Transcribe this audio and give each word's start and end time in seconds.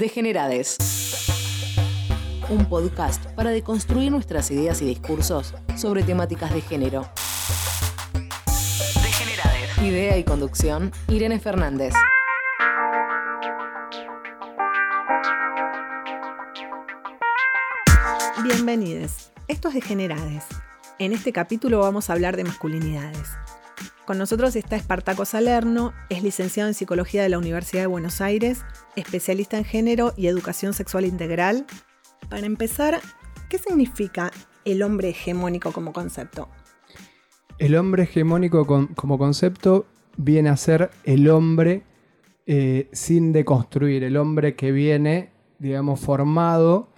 Degenerades. 0.00 0.78
Un 2.48 2.64
podcast 2.70 3.22
para 3.34 3.50
deconstruir 3.50 4.10
nuestras 4.10 4.50
ideas 4.50 4.80
y 4.80 4.86
discursos 4.86 5.54
sobre 5.76 6.02
temáticas 6.02 6.54
de 6.54 6.62
género. 6.62 7.06
Degenerades. 9.02 9.78
Idea 9.82 10.16
y 10.16 10.24
conducción, 10.24 10.90
Irene 11.06 11.38
Fernández. 11.38 11.92
Bienvenidos. 18.42 19.32
Esto 19.48 19.68
es 19.68 19.74
Degenerades. 19.74 20.44
En 20.98 21.12
este 21.12 21.30
capítulo 21.30 21.80
vamos 21.80 22.08
a 22.08 22.14
hablar 22.14 22.38
de 22.38 22.44
masculinidades. 22.44 23.28
Con 24.10 24.18
nosotros 24.18 24.56
está 24.56 24.74
Espartaco 24.74 25.24
Salerno, 25.24 25.92
es 26.08 26.24
licenciado 26.24 26.68
en 26.68 26.74
Psicología 26.74 27.22
de 27.22 27.28
la 27.28 27.38
Universidad 27.38 27.84
de 27.84 27.86
Buenos 27.86 28.20
Aires, 28.20 28.64
especialista 28.96 29.56
en 29.56 29.62
género 29.62 30.14
y 30.16 30.26
educación 30.26 30.72
sexual 30.72 31.04
integral. 31.04 31.64
Para 32.28 32.44
empezar, 32.44 32.98
¿qué 33.48 33.58
significa 33.58 34.32
el 34.64 34.82
hombre 34.82 35.10
hegemónico 35.10 35.70
como 35.70 35.92
concepto? 35.92 36.48
El 37.58 37.76
hombre 37.76 38.02
hegemónico 38.02 38.66
como 38.96 39.16
concepto 39.16 39.86
viene 40.16 40.48
a 40.48 40.56
ser 40.56 40.90
el 41.04 41.30
hombre 41.30 41.84
eh, 42.46 42.88
sin 42.92 43.30
deconstruir, 43.30 44.02
el 44.02 44.16
hombre 44.16 44.56
que 44.56 44.72
viene, 44.72 45.30
digamos, 45.60 46.00
formado 46.00 46.88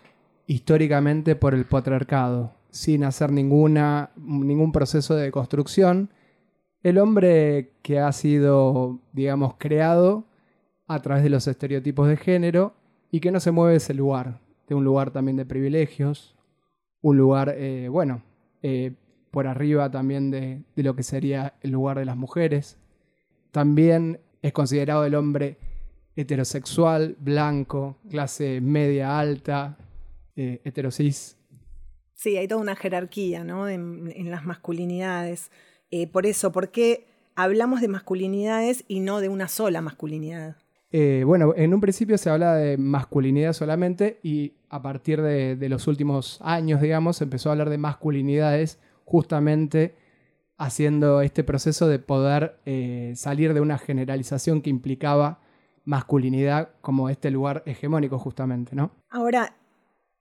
históricamente 0.46 1.36
por 1.36 1.52
el 1.52 1.66
patriarcado, 1.66 2.54
sin 2.70 3.04
hacer 3.04 3.32
ninguna, 3.32 4.12
ningún 4.16 4.72
proceso 4.72 5.14
de 5.14 5.24
deconstrucción 5.24 6.08
el 6.82 6.98
hombre 6.98 7.72
que 7.82 7.98
ha 8.00 8.10
sido, 8.12 9.00
digamos, 9.12 9.54
creado 9.56 10.24
a 10.86 11.00
través 11.00 11.22
de 11.22 11.30
los 11.30 11.46
estereotipos 11.46 12.08
de 12.08 12.16
género 12.16 12.74
y 13.10 13.20
que 13.20 13.30
no 13.30 13.40
se 13.40 13.52
mueve 13.52 13.72
de 13.72 13.76
ese 13.78 13.94
lugar, 13.94 14.40
de 14.68 14.74
un 14.74 14.84
lugar 14.84 15.10
también 15.10 15.36
de 15.36 15.46
privilegios, 15.46 16.34
un 17.00 17.16
lugar, 17.16 17.54
eh, 17.56 17.88
bueno, 17.88 18.22
eh, 18.62 18.92
por 19.30 19.46
arriba 19.46 19.90
también 19.90 20.30
de, 20.30 20.62
lo 20.76 20.96
que 20.96 21.02
sería 21.02 21.54
el 21.62 21.70
lugar 21.70 21.98
de 21.98 22.04
las 22.04 22.16
mujeres. 22.16 22.78
También 23.50 24.20
es 24.42 24.52
considerado 24.52 25.04
el 25.04 25.14
hombre 25.14 25.58
heterosexual, 26.16 27.16
blanco, 27.18 27.96
clase 28.10 28.60
media 28.60 29.18
alta, 29.18 29.78
eh, 30.36 30.60
heterosis. 30.64 31.38
Sí, 32.14 32.36
hay 32.36 32.46
toda 32.46 32.60
una 32.60 32.76
jerarquía 32.76 33.44
¿no? 33.44 33.68
en 33.68 34.30
las 34.30 34.44
masculinidades. 34.44 35.50
Eh, 35.92 36.06
por 36.06 36.24
eso, 36.24 36.52
¿por 36.52 36.70
qué 36.70 37.06
hablamos 37.36 37.82
de 37.82 37.88
masculinidades 37.88 38.82
y 38.88 39.00
no 39.00 39.20
de 39.20 39.28
una 39.28 39.46
sola 39.46 39.82
masculinidad? 39.82 40.56
Eh, 40.90 41.22
bueno, 41.26 41.52
en 41.54 41.74
un 41.74 41.82
principio 41.82 42.16
se 42.16 42.30
habla 42.30 42.54
de 42.54 42.78
masculinidad 42.78 43.52
solamente 43.52 44.18
y 44.22 44.54
a 44.70 44.80
partir 44.80 45.20
de, 45.20 45.68
los 45.68 45.86
últimos 45.88 46.40
años, 46.42 46.80
digamos, 46.80 47.18
se 47.18 47.24
empezó 47.24 47.50
a 47.50 47.52
hablar 47.52 47.68
de 47.68 47.76
masculinidades 47.76 48.78
justamente 49.04 49.94
haciendo 50.56 51.20
este 51.20 51.44
proceso 51.44 51.86
de 51.88 51.98
poder 51.98 52.56
eh, 52.64 53.12
salir 53.14 53.52
de 53.52 53.60
una 53.60 53.76
generalización 53.76 54.62
que 54.62 54.70
implicaba 54.70 55.40
masculinidad 55.84 56.70
como 56.80 57.10
este 57.10 57.30
lugar 57.30 57.62
hegemónico 57.66 58.18
justamente, 58.18 58.74
¿no? 58.74 58.92
Ahora, 59.10 59.56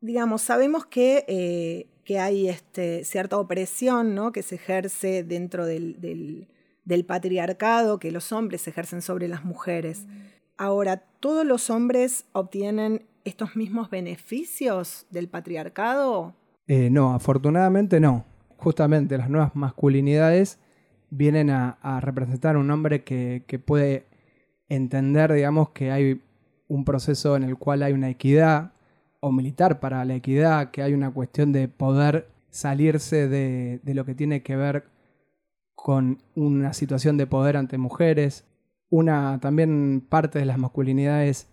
digamos, 0.02 0.42
sabemos 0.42 0.86
que 0.86 1.88
que 2.04 2.20
hay 2.20 2.50
este, 2.50 3.04
cierta 3.04 3.38
opresión 3.38 4.16
¿no? 4.16 4.32
que 4.32 4.42
se 4.42 4.56
ejerce 4.56 5.24
dentro 5.24 5.66
del, 5.66 6.48
patriarcado, 7.08 8.00
que 8.00 8.12
los 8.12 8.32
hombres 8.32 8.68
ejercen 8.68 9.02
sobre 9.02 9.28
las 9.28 9.46
mujeres. 9.46 10.06
Ahora, 10.58 10.98
¿todos 11.20 11.46
los 11.46 11.70
hombres 11.70 12.26
obtienen 12.34 13.04
estos 13.24 13.56
mismos 13.56 13.90
beneficios 13.90 15.06
del 15.10 15.28
patriarcado? 15.28 16.36
Eh, 16.68 16.90
no, 16.90 17.14
afortunadamente 17.14 18.00
no. 18.00 18.26
Justamente 18.58 19.18
las 19.18 19.30
nuevas 19.30 19.56
masculinidades 19.56 20.60
vienen 21.10 21.50
a, 21.50 22.00
representar 22.02 22.58
un 22.58 22.70
hombre 22.72 23.04
que, 23.04 23.44
que, 23.48 23.60
puede 23.60 24.06
entender, 24.70 25.34
digamos, 25.34 25.70
que 25.72 25.92
hay 25.92 26.22
un 26.68 26.86
proceso 26.86 27.36
en 27.36 27.44
el 27.44 27.58
cual 27.58 27.84
hay 27.84 27.92
una 27.92 28.10
equidad, 28.10 28.72
o 29.22 29.32
militar 29.32 29.80
para 29.80 30.04
la 30.04 30.16
equidad, 30.16 30.72
que 30.72 30.82
hay 30.82 30.94
una 30.94 31.12
cuestión 31.12 31.54
de 31.54 31.68
poder 31.68 32.28
salirse 32.50 33.30
de, 33.30 33.80
lo 33.86 34.04
que 34.04 34.16
tiene 34.16 34.44
que 34.44 34.56
ver 34.56 34.86
con 35.76 36.22
una 36.36 36.74
situación 36.74 37.18
de 37.18 37.28
poder 37.28 37.56
ante 37.56 37.78
mujeres. 37.78 38.46
Una 38.90 39.40
también 39.40 40.06
parte 40.10 40.40
de 40.40 40.46
las 40.46 40.58
masculinidades, 40.58 41.48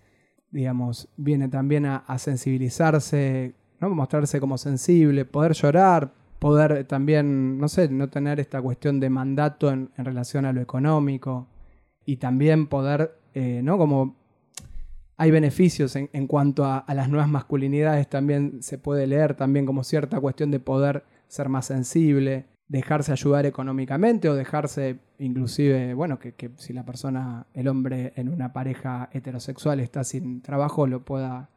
digamos, 0.51 1.09
viene 1.17 1.49
también 1.49 1.84
a, 1.87 2.19
sensibilizarse, 2.19 3.55
¿no? 3.81 3.91
mostrarse 3.91 4.41
como 4.41 4.56
sensible, 4.56 5.27
poder 5.27 5.53
llorar, 5.53 6.15
poder 6.39 6.85
también, 6.85 7.59
no 7.59 7.69
sé, 7.69 7.91
no 7.91 8.09
tener 8.09 8.41
esta 8.41 8.62
cuestión 8.62 8.99
de 8.99 9.11
mandato 9.11 9.71
en, 9.71 9.91
relación 9.97 10.47
a 10.47 10.55
lo 10.55 10.62
económico 10.62 11.49
y 12.06 12.17
también 12.17 12.67
poder, 12.67 13.21
eh, 13.35 13.61
¿no? 13.62 13.77
Como 13.77 14.18
hay 15.21 15.33
beneficios 15.33 15.97
en, 15.97 16.27
cuanto 16.29 16.65
a, 16.65 16.84
las 16.95 17.09
nuevas 17.09 17.29
masculinidades, 17.29 18.09
también 18.09 18.62
se 18.62 18.79
puede 18.79 19.09
leer 19.09 19.34
también 19.34 19.67
como 19.67 19.83
cierta 19.83 20.21
cuestión 20.21 20.53
de 20.53 20.61
poder 20.61 21.03
ser 21.27 21.49
más 21.49 21.67
sensible, 21.67 22.47
dejarse 22.69 23.11
ayudar 23.11 23.45
económicamente 23.45 24.29
o 24.29 24.37
dejarse 24.37 25.01
inclusive, 25.19 25.93
bueno, 25.95 26.21
que, 26.21 26.53
si 26.56 26.73
la 26.73 26.84
persona, 26.84 27.47
el 27.53 27.67
hombre 27.67 28.12
en 28.15 28.29
una 28.29 28.53
pareja 28.53 29.11
heterosexual 29.12 29.81
está 29.81 30.05
sin 30.05 30.41
trabajo, 30.41 30.87
lo 30.87 31.05
pueda 31.05 31.50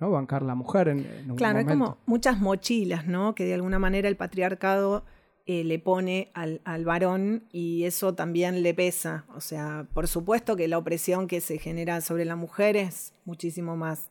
¿no? 0.00 0.10
bancar 0.10 0.42
la 0.42 0.56
mujer 0.56 0.88
en, 0.88 1.06
en 1.06 1.30
un 1.30 1.36
claro, 1.36 1.60
hay 1.60 1.64
como 1.64 1.98
muchas 2.06 2.40
mochilas, 2.40 3.06
¿no? 3.06 3.36
Que 3.36 3.44
de 3.44 3.54
alguna 3.54 3.78
manera 3.78 4.08
el 4.08 4.16
patriarcado 4.16 5.04
eh, 5.46 5.62
le 5.62 5.78
pone 5.78 6.30
al, 6.34 6.84
varón 6.84 7.44
y 7.52 7.84
eso 7.84 8.14
también 8.14 8.62
le 8.62 8.74
pesa. 8.74 9.26
O 9.34 9.40
sea, 9.40 9.86
por 9.94 10.08
supuesto 10.08 10.56
que 10.56 10.66
la 10.66 10.76
opresión 10.76 11.28
que 11.28 11.40
se 11.40 11.58
genera 11.58 12.00
sobre 12.00 12.24
la 12.24 12.34
mujer 12.34 12.76
es 12.76 13.14
muchísimo 13.24 13.76
más, 13.76 14.10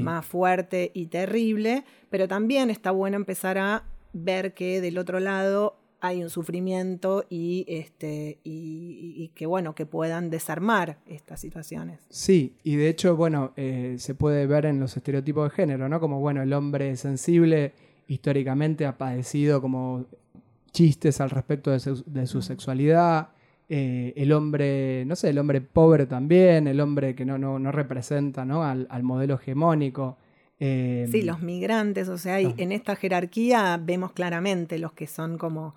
más 0.00 0.24
fuerte 0.24 0.92
y 0.94 1.06
terrible, 1.06 1.84
pero 2.08 2.28
también 2.28 2.70
está 2.70 2.92
bueno 2.92 3.16
empezar 3.16 3.58
a 3.58 3.84
ver 4.12 4.54
que 4.54 4.80
del 4.80 4.98
otro 4.98 5.18
lado 5.18 5.76
hay 6.00 6.22
un 6.22 6.30
sufrimiento 6.30 7.24
y, 7.28 7.64
este, 7.68 8.38
y, 8.44 9.32
que 9.34 9.46
bueno, 9.46 9.74
que 9.74 9.86
puedan 9.86 10.30
desarmar 10.30 10.98
estas 11.06 11.40
situaciones. 11.40 12.00
Sí, 12.10 12.54
y 12.62 12.76
de 12.76 12.88
hecho, 12.88 13.16
bueno, 13.16 13.52
eh, 13.56 13.96
se 13.98 14.14
puede 14.14 14.46
ver 14.46 14.66
en 14.66 14.78
los 14.78 14.96
estereotipos 14.96 15.50
de 15.50 15.56
género, 15.56 15.88
¿no? 15.88 15.98
Como 15.98 16.20
bueno, 16.20 16.42
el 16.42 16.52
hombre 16.52 16.96
sensible 16.96 17.72
históricamente 18.08 18.86
ha 18.86 18.96
padecido 18.96 19.60
como 19.60 20.06
chistes 20.76 21.22
al 21.22 21.30
respecto 21.30 21.70
de 21.70 22.26
su, 22.26 22.42
sexualidad. 22.42 23.30
Eh, 23.68 24.12
el 24.14 24.30
hombre, 24.32 25.04
no 25.06 25.16
sé, 25.16 25.30
el 25.30 25.38
hombre 25.38 25.62
pobre 25.62 26.04
también, 26.04 26.68
el 26.68 26.80
hombre 26.80 27.14
que 27.14 27.24
no, 27.24 27.38
no, 27.38 27.72
representa 27.72 28.44
¿no? 28.44 28.62
Al, 28.62 29.02
modelo 29.02 29.36
hegemónico. 29.36 30.18
Eh, 30.60 31.08
sí, 31.10 31.22
los 31.22 31.40
migrantes, 31.40 32.10
o 32.10 32.18
sea, 32.18 32.40
en 32.40 32.72
esta 32.72 32.94
jerarquía 32.94 33.80
vemos 33.82 34.12
claramente 34.12 34.78
los 34.78 34.92
que 34.92 35.06
son 35.06 35.38
como 35.38 35.74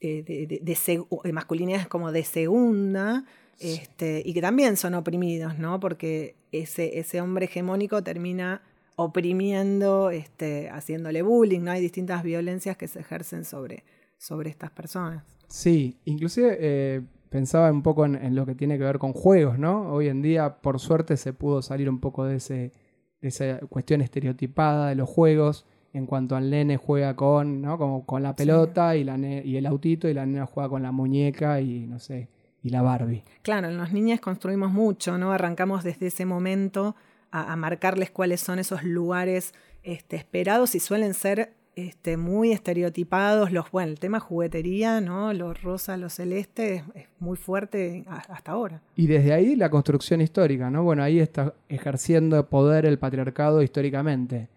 eh, 0.00 0.22
de, 0.62 1.32
masculinidades 1.32 1.86
como 1.86 2.10
de 2.10 2.24
segunda, 2.24 3.24
este, 3.60 4.22
y 4.24 4.32
que 4.32 4.40
también 4.40 4.78
son 4.78 4.94
oprimidos, 4.94 5.58
¿no? 5.58 5.78
Porque 5.78 6.36
ese, 6.52 6.98
ese 6.98 7.20
hombre 7.20 7.46
hegemónico 7.46 8.02
termina 8.02 8.62
oprimiendo, 8.96 10.10
este, 10.10 10.70
haciéndole 10.70 11.20
bullying, 11.20 11.60
¿no? 11.60 11.70
Hay 11.70 11.82
distintas 11.82 12.22
violencias 12.22 12.78
que 12.78 12.88
se 12.88 13.00
ejercen 13.00 13.44
sobre, 13.44 13.84
sobre 14.18 14.50
estas 14.50 14.70
personas. 14.70 15.24
Sí, 15.46 15.98
inclusive 16.04 16.58
eh, 16.60 17.02
pensaba 17.30 17.70
un 17.70 17.82
poco 17.82 18.04
en, 18.04 18.34
lo 18.34 18.44
que 18.44 18.54
tiene 18.54 18.76
que 18.76 18.84
ver 18.84 18.98
con 18.98 19.12
juegos, 19.12 19.58
¿no? 19.58 19.90
Hoy 19.92 20.08
en 20.08 20.20
día, 20.20 20.58
por 20.60 20.78
suerte, 20.78 21.16
se 21.16 21.32
pudo 21.32 21.62
salir 21.62 21.88
un 21.88 22.00
poco 22.00 22.24
de, 22.24 22.36
ese, 22.36 22.72
de 23.20 23.28
esa 23.28 23.58
cuestión 23.68 24.00
estereotipada 24.00 24.88
de 24.88 24.94
los 24.94 25.08
juegos 25.08 25.64
en 25.94 26.06
cuanto 26.06 26.36
al 26.36 26.50
nene 26.50 26.76
juega 26.76 27.16
con, 27.16 27.62
¿no? 27.62 27.78
Como 27.78 28.04
con 28.04 28.22
la 28.22 28.36
pelota 28.36 28.94
y, 28.96 29.04
la 29.04 29.16
y 29.18 29.56
el 29.56 29.66
autito 29.66 30.08
y 30.08 30.14
la 30.14 30.26
nena 30.26 30.46
juega 30.46 30.68
con 30.68 30.82
la 30.82 30.92
muñeca 30.92 31.60
y 31.60 31.86
no 31.86 31.98
sé, 31.98 32.28
y 32.62 32.70
la 32.70 32.82
Barbie. 32.82 33.24
Claro, 33.42 33.68
en 33.68 33.78
los 33.78 33.92
niños 33.92 34.20
construimos 34.20 34.70
mucho, 34.70 35.16
¿no? 35.16 35.32
Arrancamos 35.32 35.84
desde 35.84 36.08
ese 36.08 36.26
momento 36.26 36.94
a, 37.30 37.56
marcarles 37.56 38.10
cuáles 38.10 38.40
son 38.40 38.58
esos 38.58 38.84
lugares 38.84 39.54
este, 39.82 40.16
esperados 40.16 40.74
y 40.74 40.80
suelen 40.80 41.14
ser 41.14 41.54
este, 41.86 42.16
muy 42.16 42.52
estereotipados. 42.52 43.52
Los, 43.52 43.70
bueno, 43.70 43.92
el 43.92 44.00
tema 44.00 44.20
juguetería, 44.20 45.00
¿no? 45.00 45.32
Los 45.32 45.62
rosa, 45.62 45.96
los 45.96 46.14
celeste, 46.14 46.84
es, 46.94 47.06
muy 47.20 47.36
fuerte 47.36 48.04
hasta 48.06 48.52
ahora. 48.52 48.82
Y 48.96 49.06
desde 49.06 49.32
ahí 49.32 49.56
la 49.56 49.70
construcción 49.70 50.20
histórica, 50.20 50.70
¿no? 50.70 50.82
Bueno, 50.82 51.02
ahí 51.02 51.20
está 51.20 51.54
ejerciendo 51.68 52.48
poder 52.48 52.86
el 52.86 52.98
patriarcado 52.98 53.62
históricamente. 53.62 54.48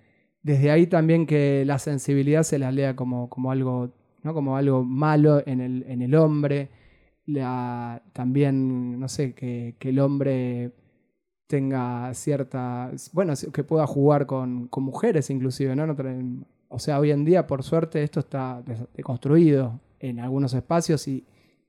Desde 0.44 0.72
ahí 0.72 0.88
también 0.88 1.26
que 1.26 1.64
la 1.66 1.78
sensibilidad 1.80 2.44
se 2.44 2.58
la 2.58 2.72
lea 2.72 2.96
como, 2.96 3.30
como 3.30 3.52
algo, 3.52 3.92
¿no? 4.24 4.34
Como 4.34 4.58
algo 4.58 4.84
malo 4.84 5.44
en 5.46 5.62
el, 5.62 5.86
en 5.88 6.02
el 6.02 6.16
hombre. 6.16 6.70
La, 7.28 8.02
también, 8.14 9.00
no 9.00 9.08
sé, 9.08 9.34
que, 9.34 9.76
que 9.78 9.90
el 9.90 10.00
hombre 10.00 10.72
tenga 11.52 12.14
cierta, 12.14 12.92
bueno, 13.12 13.34
que 13.52 13.64
pueda 13.66 13.86
jugar 13.86 14.26
con, 14.26 14.70
mujeres 14.78 15.30
inclusive, 15.30 15.76
¿no? 15.76 15.86
O 16.72 16.80
sea, 16.80 17.00
hoy 17.00 17.12
en 17.12 17.26
día, 17.26 17.46
por 17.48 17.64
suerte, 17.64 18.02
esto 18.02 18.22
está 18.22 18.64
deconstruido 18.96 19.80
en 20.00 20.22
algunos 20.22 20.54
espacios 20.54 21.06
y 21.08 21.26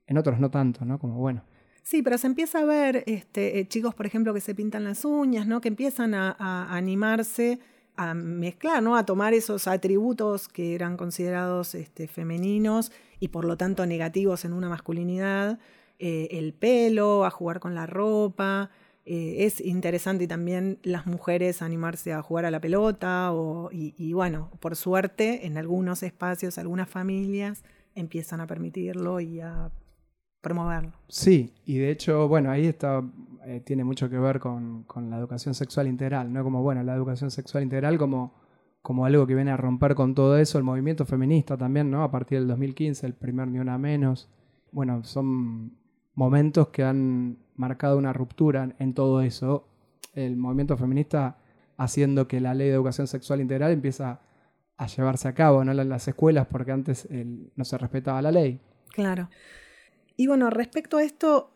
en 0.07 0.17
otros 0.17 0.39
no 0.39 0.49
tanto, 0.49 0.85
¿no? 0.85 0.99
Como 1.01 1.17
bueno. 1.17 1.43
Sí, 1.83 2.03
pero 2.03 2.17
se 2.19 2.29
empieza 2.29 2.61
a 2.61 2.65
ver 2.65 3.03
este, 3.07 3.59
eh, 3.59 3.67
chicos, 3.67 3.97
por 3.97 4.07
ejemplo, 4.07 4.33
que 4.33 4.41
se 4.41 4.55
pintan 4.55 4.85
las 4.85 5.05
uñas, 5.05 5.49
¿no? 5.49 5.61
Que 5.61 5.69
empiezan 5.69 6.15
a, 6.15 6.37
animarse 6.73 7.59
a 7.97 8.15
mezclar, 8.15 8.81
¿no? 8.81 8.97
A 8.97 9.05
tomar 9.05 9.35
esos 9.35 9.67
atributos 9.67 10.47
que 10.47 10.77
eran 10.77 10.97
considerados 10.97 11.75
este, 11.75 12.07
femeninos 12.07 12.93
y 13.19 13.29
por 13.29 13.45
lo 13.45 13.57
tanto 13.57 13.85
negativos 13.87 14.45
en 14.45 14.53
una 14.53 14.69
masculinidad, 14.69 15.59
eh, 15.99 16.29
el 16.31 16.55
pelo, 16.55 17.25
a 17.25 17.31
jugar 17.31 17.59
con 17.59 17.75
la 17.75 17.87
ropa. 17.87 18.71
Eh, 19.05 19.45
es 19.47 19.61
interesante 19.61 20.29
también 20.29 20.79
las 20.83 21.07
mujeres 21.07 21.63
animarse 21.63 22.13
a 22.13 22.23
jugar 22.23 22.45
a 22.45 22.51
la 22.51 22.61
pelota 22.61 23.33
o, 23.33 23.69
y 23.73 24.13
bueno, 24.13 24.51
por 24.61 24.77
suerte 24.77 25.47
en 25.47 25.59
algunos 25.59 26.03
espacios, 26.03 26.59
algunas 26.59 26.89
familias 26.89 27.65
empiezan 27.95 28.41
a 28.41 28.47
permitirlo 28.47 29.21
y 29.21 29.41
a 29.41 29.71
promoverlo. 30.43 30.93
Sí, 31.09 31.55
y 31.65 31.79
de 31.79 31.91
hecho, 31.91 32.29
bueno, 32.29 32.51
ahí 32.51 32.67
está, 32.67 33.03
eh, 33.47 33.63
tiene 33.65 33.85
mucho 33.85 34.11
que 34.11 34.19
ver 34.19 34.41
con, 34.41 34.85
la 35.09 35.19
educación 35.19 35.55
sexual 35.55 35.87
integral, 35.87 36.33
¿no? 36.33 36.43
Como, 36.43 36.63
bueno, 36.63 36.83
la 36.83 36.95
educación 36.95 37.31
sexual 37.31 37.63
integral 37.63 37.97
como, 37.97 38.35
como 38.83 39.07
algo 39.07 39.27
que 39.27 39.35
viene 39.35 39.53
a 39.53 39.57
romper 39.57 39.95
con 39.95 40.15
todo 40.15 40.37
eso, 40.37 40.59
el 40.59 40.65
movimiento 40.65 41.07
feminista 41.07 41.57
también, 41.57 41.91
¿no? 41.91 42.03
A 42.03 42.11
partir 42.11 42.39
del 42.41 42.49
2015, 42.49 43.07
el 43.07 43.15
primer 43.15 43.49
Ni 43.49 43.61
Una 43.61 43.79
Menos. 43.79 44.29
Bueno, 44.73 45.05
son 45.05 45.79
momentos 46.15 46.69
que 46.69 46.83
han 46.83 47.39
marcado 47.55 47.99
una 47.99 48.13
ruptura 48.13 48.75
en 48.79 48.95
todo 48.95 49.21
eso. 49.21 49.67
El 50.15 50.37
movimiento 50.37 50.77
feminista 50.77 51.39
haciendo 51.77 52.29
que 52.29 52.41
la 52.41 52.55
ley 52.55 52.69
de 52.69 52.75
educación 52.75 53.07
sexual 53.07 53.41
integral 53.41 53.73
empieza 53.73 54.21
a 54.77 54.87
llevarse 54.87 55.29
a 55.29 55.35
cabo 55.35 55.65
¿no? 55.65 55.73
en 55.73 55.89
las 55.89 56.09
escuelas 56.09 56.47
porque 56.51 56.73
antes 56.73 57.09
no 57.11 57.65
se 57.65 57.79
respetaba 57.79 58.23
la 58.23 58.31
ley. 58.31 58.61
Claro. 58.91 59.29
Y 60.17 60.27
bueno, 60.27 60.51
respecto 60.51 60.99
a 60.99 61.03
esto, 61.03 61.51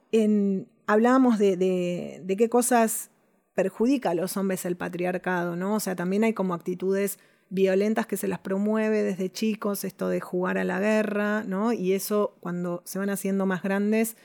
hablábamos 0.87 1.39
de, 1.39 1.57
de, 1.57 2.37
qué 2.37 2.49
cosas 2.49 3.11
perjudica 3.55 4.11
a 4.11 4.15
los 4.15 4.37
hombres 4.37 4.65
el 4.65 4.77
patriarcado, 4.77 5.57
¿no? 5.57 5.75
O 5.75 5.81
sea, 5.81 5.97
también 5.97 6.25
hay 6.25 6.33
como 6.33 6.55
actitudes 6.55 7.19
violentas 7.49 8.07
que 8.07 8.17
se 8.17 8.29
las 8.29 8.39
promueve 8.39 9.03
desde 9.03 9.31
chicos, 9.31 9.85
esto 9.85 10.09
de 10.09 10.21
jugar 10.21 10.59
a 10.59 10.65
la 10.65 10.81
guerra, 10.81 11.45
¿no? 11.45 11.73
Y 11.73 11.93
eso 11.93 12.37
cuando 12.41 12.83
se 12.85 12.99
van 12.99 13.11
haciendo 13.11 13.47
más 13.47 13.63
grandes 13.63 14.17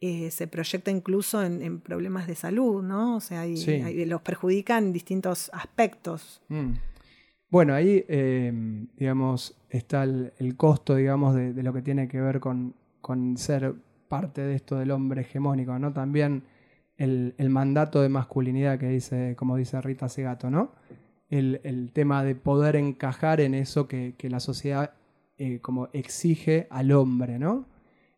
eh, 0.00 0.30
se 0.30 0.46
proyecta 0.46 0.90
incluso 0.90 1.42
en, 1.42 1.80
problemas 1.80 2.26
de 2.26 2.34
salud, 2.34 2.82
¿no? 2.82 3.16
O 3.16 3.20
sea, 3.20 3.44
los 3.46 4.22
perjudican 4.22 4.86
en 4.86 4.92
distintos 4.92 5.50
aspectos. 5.52 6.40
Mm. 6.48 6.74
Bueno, 7.50 7.74
ahí, 7.74 8.04
eh, 8.08 8.52
digamos, 8.96 9.56
está 9.70 10.04
el, 10.04 10.54
costo, 10.56 10.94
digamos, 10.94 11.34
de, 11.34 11.62
lo 11.62 11.72
que 11.72 11.82
tiene 11.82 12.06
que 12.06 12.20
ver 12.20 12.40
con, 12.40 12.74
con 13.00 13.36
ser 13.38 13.74
parte 14.08 14.42
de 14.42 14.54
esto 14.54 14.76
del 14.76 14.90
hombre 14.90 15.22
hegemónico, 15.22 15.78
¿no? 15.78 15.92
También 15.92 16.44
el, 16.98 17.34
mandato 17.50 18.02
de 18.02 18.08
masculinidad 18.08 18.78
que 18.78 18.88
dice, 18.88 19.34
como 19.36 19.56
dice 19.56 19.80
Rita 19.80 20.08
Segato, 20.08 20.50
¿no? 20.50 20.72
El, 21.30 21.90
tema 21.92 22.24
de 22.24 22.34
poder 22.34 22.76
encajar 22.76 23.40
en 23.40 23.54
eso 23.54 23.86
que, 23.86 24.14
la 24.22 24.40
sociedad 24.40 24.92
eh, 25.38 25.60
como 25.60 25.88
exige 25.92 26.66
al 26.70 26.92
hombre, 26.92 27.38
¿no? 27.38 27.66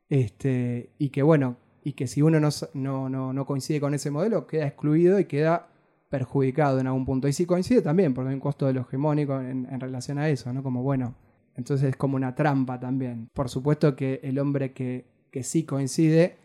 Este, 0.08 0.90
y 0.98 1.10
que 1.10 1.22
bueno, 1.22 1.56
y 1.82 1.92
que 1.92 2.06
si 2.06 2.22
uno 2.22 2.40
no, 2.40 3.08
no, 3.08 3.46
coincide 3.46 3.80
con 3.80 3.94
ese 3.94 4.10
modelo, 4.10 4.46
queda 4.46 4.66
excluido 4.66 5.18
y 5.18 5.24
queda 5.24 5.68
perjudicado 6.08 6.80
en 6.80 6.86
algún 6.86 7.06
punto. 7.06 7.28
Y 7.28 7.32
si 7.32 7.46
coincide 7.46 7.82
también, 7.82 8.14
porque 8.14 8.28
hay 8.28 8.34
un 8.34 8.40
costo 8.40 8.66
de 8.66 8.74
lo 8.74 8.82
hegemónico 8.82 9.40
en, 9.40 9.80
relación 9.80 10.18
a 10.18 10.28
eso, 10.28 10.52
¿no? 10.52 10.62
Como 10.62 10.82
bueno, 10.82 11.14
entonces 11.56 11.90
es 11.90 11.96
como 11.96 12.16
una 12.16 12.34
trampa 12.34 12.78
también. 12.78 13.28
Por 13.32 13.48
supuesto 13.48 13.96
que 13.96 14.20
el 14.22 14.38
hombre 14.38 14.72
que, 14.72 15.06
que 15.30 15.42
sí 15.42 15.64
coincide 15.64 16.36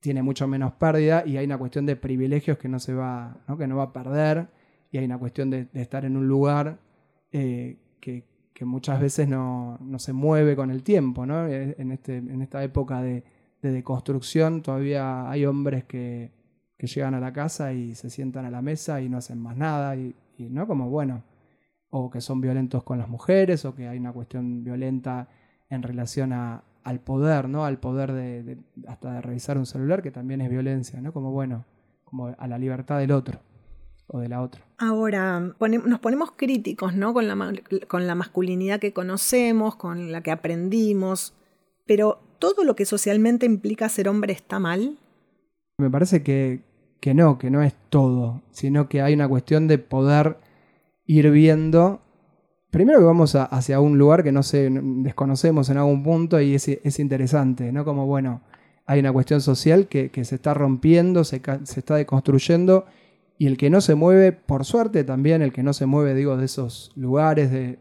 tiene 0.00 0.22
mucho 0.22 0.48
menos 0.48 0.72
pérdida 0.72 1.24
y 1.26 1.36
hay 1.36 1.44
una 1.44 1.58
cuestión 1.58 1.86
de 1.86 1.96
privilegios 1.96 2.58
que 2.58 2.68
no 2.68 2.78
se 2.78 2.94
va, 2.94 3.36
¿no? 3.46 3.56
que 3.56 3.66
no 3.66 3.76
va 3.76 3.84
a 3.84 3.92
perder 3.92 4.48
y 4.90 4.98
hay 4.98 5.04
una 5.04 5.18
cuestión 5.18 5.50
de, 5.50 5.68
estar 5.74 6.04
en 6.04 6.16
un 6.16 6.26
lugar 6.26 6.78
eh, 7.32 7.78
que, 8.00 8.24
muchas 8.62 9.00
veces 9.00 9.26
no, 9.26 9.78
se 9.96 10.12
mueve 10.12 10.54
con 10.54 10.70
el 10.70 10.82
tiempo. 10.82 11.24
¿no? 11.24 11.46
Eh, 11.46 11.74
en, 11.78 11.92
este, 11.92 12.18
en 12.18 12.42
esta 12.42 12.62
época 12.62 13.00
de, 13.00 13.24
deconstrucción 13.68 14.62
todavía 14.62 15.30
hay 15.30 15.44
hombres 15.44 15.84
que, 15.84 16.38
llegan 16.78 17.14
a 17.14 17.20
la 17.20 17.30
casa 17.32 17.74
y 17.74 17.94
se 17.94 18.08
sientan 18.08 18.46
a 18.46 18.50
la 18.50 18.62
mesa 18.62 19.02
y 19.02 19.10
no 19.10 19.18
hacen 19.18 19.38
más 19.38 19.54
nada 19.54 19.96
y, 19.96 20.16
y 20.38 20.48
no 20.48 20.66
como 20.66 20.88
bueno 20.88 21.22
o 21.90 22.10
que 22.10 22.20
son 22.20 22.40
violentos 22.40 22.82
con 22.84 22.98
las 22.98 23.08
mujeres, 23.08 23.64
o 23.64 23.74
que 23.74 23.88
hay 23.88 23.98
una 23.98 24.12
cuestión 24.12 24.64
violenta 24.64 25.28
en 25.68 25.82
relación 25.82 26.32
a, 26.32 26.62
al 26.84 27.00
poder, 27.00 27.48
¿no? 27.48 27.64
Al 27.64 27.78
poder 27.78 28.12
de, 28.12 28.58
hasta 28.86 29.14
de 29.14 29.20
revisar 29.20 29.58
un 29.58 29.66
celular, 29.66 30.02
que 30.02 30.10
también 30.10 30.40
es 30.40 30.48
violencia, 30.48 31.00
¿no? 31.00 31.12
Como 31.12 31.32
bueno, 31.32 31.64
como 32.04 32.34
a 32.38 32.46
la 32.46 32.58
libertad 32.58 32.98
del 32.98 33.12
otro 33.12 33.40
o 34.06 34.20
de 34.20 34.28
la 34.28 34.40
otra. 34.40 34.64
Ahora, 34.78 35.40
nos 35.40 36.00
ponemos 36.00 36.32
críticos, 36.32 36.94
¿no? 36.94 37.12
Con 37.12 37.28
la, 37.28 37.52
con 37.88 38.06
la 38.06 38.14
masculinidad 38.14 38.80
que 38.80 38.92
conocemos, 38.92 39.76
con 39.76 40.12
la 40.12 40.22
que 40.22 40.30
aprendimos, 40.30 41.34
pero 41.86 42.20
¿todo 42.40 42.64
lo 42.64 42.74
que 42.74 42.84
socialmente 42.84 43.46
implica 43.46 43.88
ser 43.88 44.08
hombre 44.08 44.32
está 44.32 44.58
mal? 44.58 44.98
Me 45.78 45.88
parece 45.88 46.24
que, 46.24 46.62
que 46.98 47.14
no, 47.14 47.38
que 47.38 47.50
no 47.50 47.62
es 47.62 47.74
todo, 47.88 48.42
sino 48.50 48.88
que 48.88 49.02
hay 49.02 49.14
una 49.14 49.28
cuestión 49.28 49.68
de 49.68 49.78
poder 49.78 50.38
ir 51.06 51.30
viendo. 51.30 52.00
Primero 52.70 52.98
que 52.98 53.04
vamos 53.04 53.34
hacia 53.36 53.80
un 53.80 53.98
lugar 53.98 54.24
que 54.24 54.32
no 54.32 54.42
sé, 54.42 54.68
desconocemos 54.70 55.68
en 55.70 55.76
algún 55.78 56.02
punto 56.02 56.40
y 56.40 56.54
es, 56.54 56.98
interesante, 56.98 57.72
¿no? 57.72 57.84
Como 57.84 58.06
bueno, 58.06 58.42
hay 58.86 59.00
una 59.00 59.12
cuestión 59.12 59.40
social 59.40 59.86
que, 59.86 60.10
se 60.24 60.34
está 60.34 60.54
rompiendo, 60.54 61.24
se, 61.24 61.36
está 61.76 61.96
deconstruyendo 61.96 62.86
y 63.38 63.46
el 63.46 63.56
que 63.56 63.70
no 63.70 63.80
se 63.80 63.94
mueve, 63.94 64.32
por 64.32 64.64
suerte 64.64 65.02
también, 65.02 65.42
el 65.42 65.52
que 65.52 65.62
no 65.62 65.72
se 65.72 65.86
mueve, 65.86 66.14
digo, 66.14 66.36
de 66.36 66.44
esos 66.44 66.92
lugares, 66.94 67.50
de, 67.50 67.78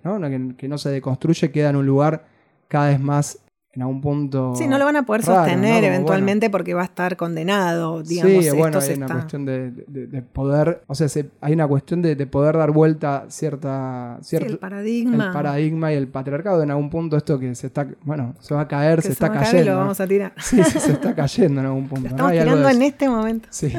que, 0.58 0.68
no 0.68 0.78
se 0.78 0.90
deconstruye, 0.90 1.52
queda 1.52 1.70
en 1.70 1.76
un 1.76 1.86
lugar 1.86 2.26
cada 2.68 2.88
vez 2.88 3.00
más 3.00 3.40
en 3.72 3.84
algún 3.84 4.02
punto. 4.02 4.56
Sí, 4.56 4.68
no 4.68 4.80
lo 4.80 4.86
van 4.86 4.96
a 4.96 5.06
poder 5.06 5.22
sostener 5.24 5.84
eventualmente 5.84 6.50
porque 6.50 6.74
va 6.74 6.82
a 6.82 6.86
estar 6.86 7.16
condenado. 7.18 8.02
Digamos, 8.02 8.44
sí, 8.44 8.50
bueno, 8.58 8.80
hay 8.80 8.94
una 8.96 9.08
cuestión 9.08 9.46
de, 9.46 10.24
poder, 10.34 10.84
o 10.88 10.96
sea, 10.96 11.08
hay 11.40 11.54
una 11.54 11.68
cuestión 11.68 12.02
de, 12.02 12.16
poder 12.26 12.58
dar 12.58 12.72
vuelta 12.72 13.26
cierta, 13.30 14.18
cierto, 14.22 14.50
el 14.50 14.58
paradigma. 14.58 15.28
El 15.28 15.34
paradigma 15.34 15.94
y 15.94 15.96
el 15.96 16.08
patriarcado. 16.08 16.64
En 16.64 16.72
algún 16.72 16.90
punto 16.90 17.16
esto 17.16 17.38
que 17.38 17.54
se 17.54 17.68
está, 17.68 17.88
bueno, 18.04 18.34
se 18.40 18.56
va 18.56 18.62
a 18.62 18.68
caer, 18.68 19.04
se, 19.04 19.12
está 19.12 19.32
cayendo. 19.32 19.72
lo 19.72 19.78
vamos 19.78 20.00
a 20.00 20.08
tirar. 20.08 20.34
Sí, 20.40 20.64
sí, 20.64 20.80
se 20.80 20.94
está 20.94 21.14
cayendo 21.14 21.62
en 21.62 21.68
algún 21.68 21.88
punto. 21.88 22.08
estamos 22.08 22.32
tirando 22.32 22.70
en 22.70 22.82
este 22.82 23.08
momento. 23.08 23.50
Sí. 23.52 23.72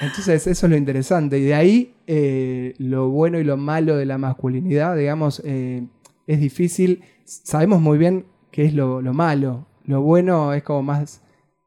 Entonces, 0.00 0.46
eso 0.48 0.66
es 0.66 0.70
lo 0.70 0.76
interesante. 0.76 1.38
Y 1.38 1.44
de 1.44 1.54
ahí, 1.54 1.94
eh, 2.08 2.74
lo 2.78 3.08
bueno 3.10 3.38
y 3.38 3.44
lo 3.44 3.56
malo 3.56 3.96
de 3.96 4.06
la 4.06 4.18
masculinidad, 4.18 4.96
digamos, 4.96 5.40
eh, 5.44 5.86
es 6.26 6.40
difícil. 6.40 7.04
Sabemos 7.24 7.80
muy 7.80 7.96
bien 7.96 8.26
que 8.54 8.64
es 8.64 8.72
lo, 8.72 9.02
malo. 9.12 9.66
Lo 9.84 10.00
bueno 10.02 10.52
es 10.52 10.62
como 10.62 10.84
más, 10.84 11.20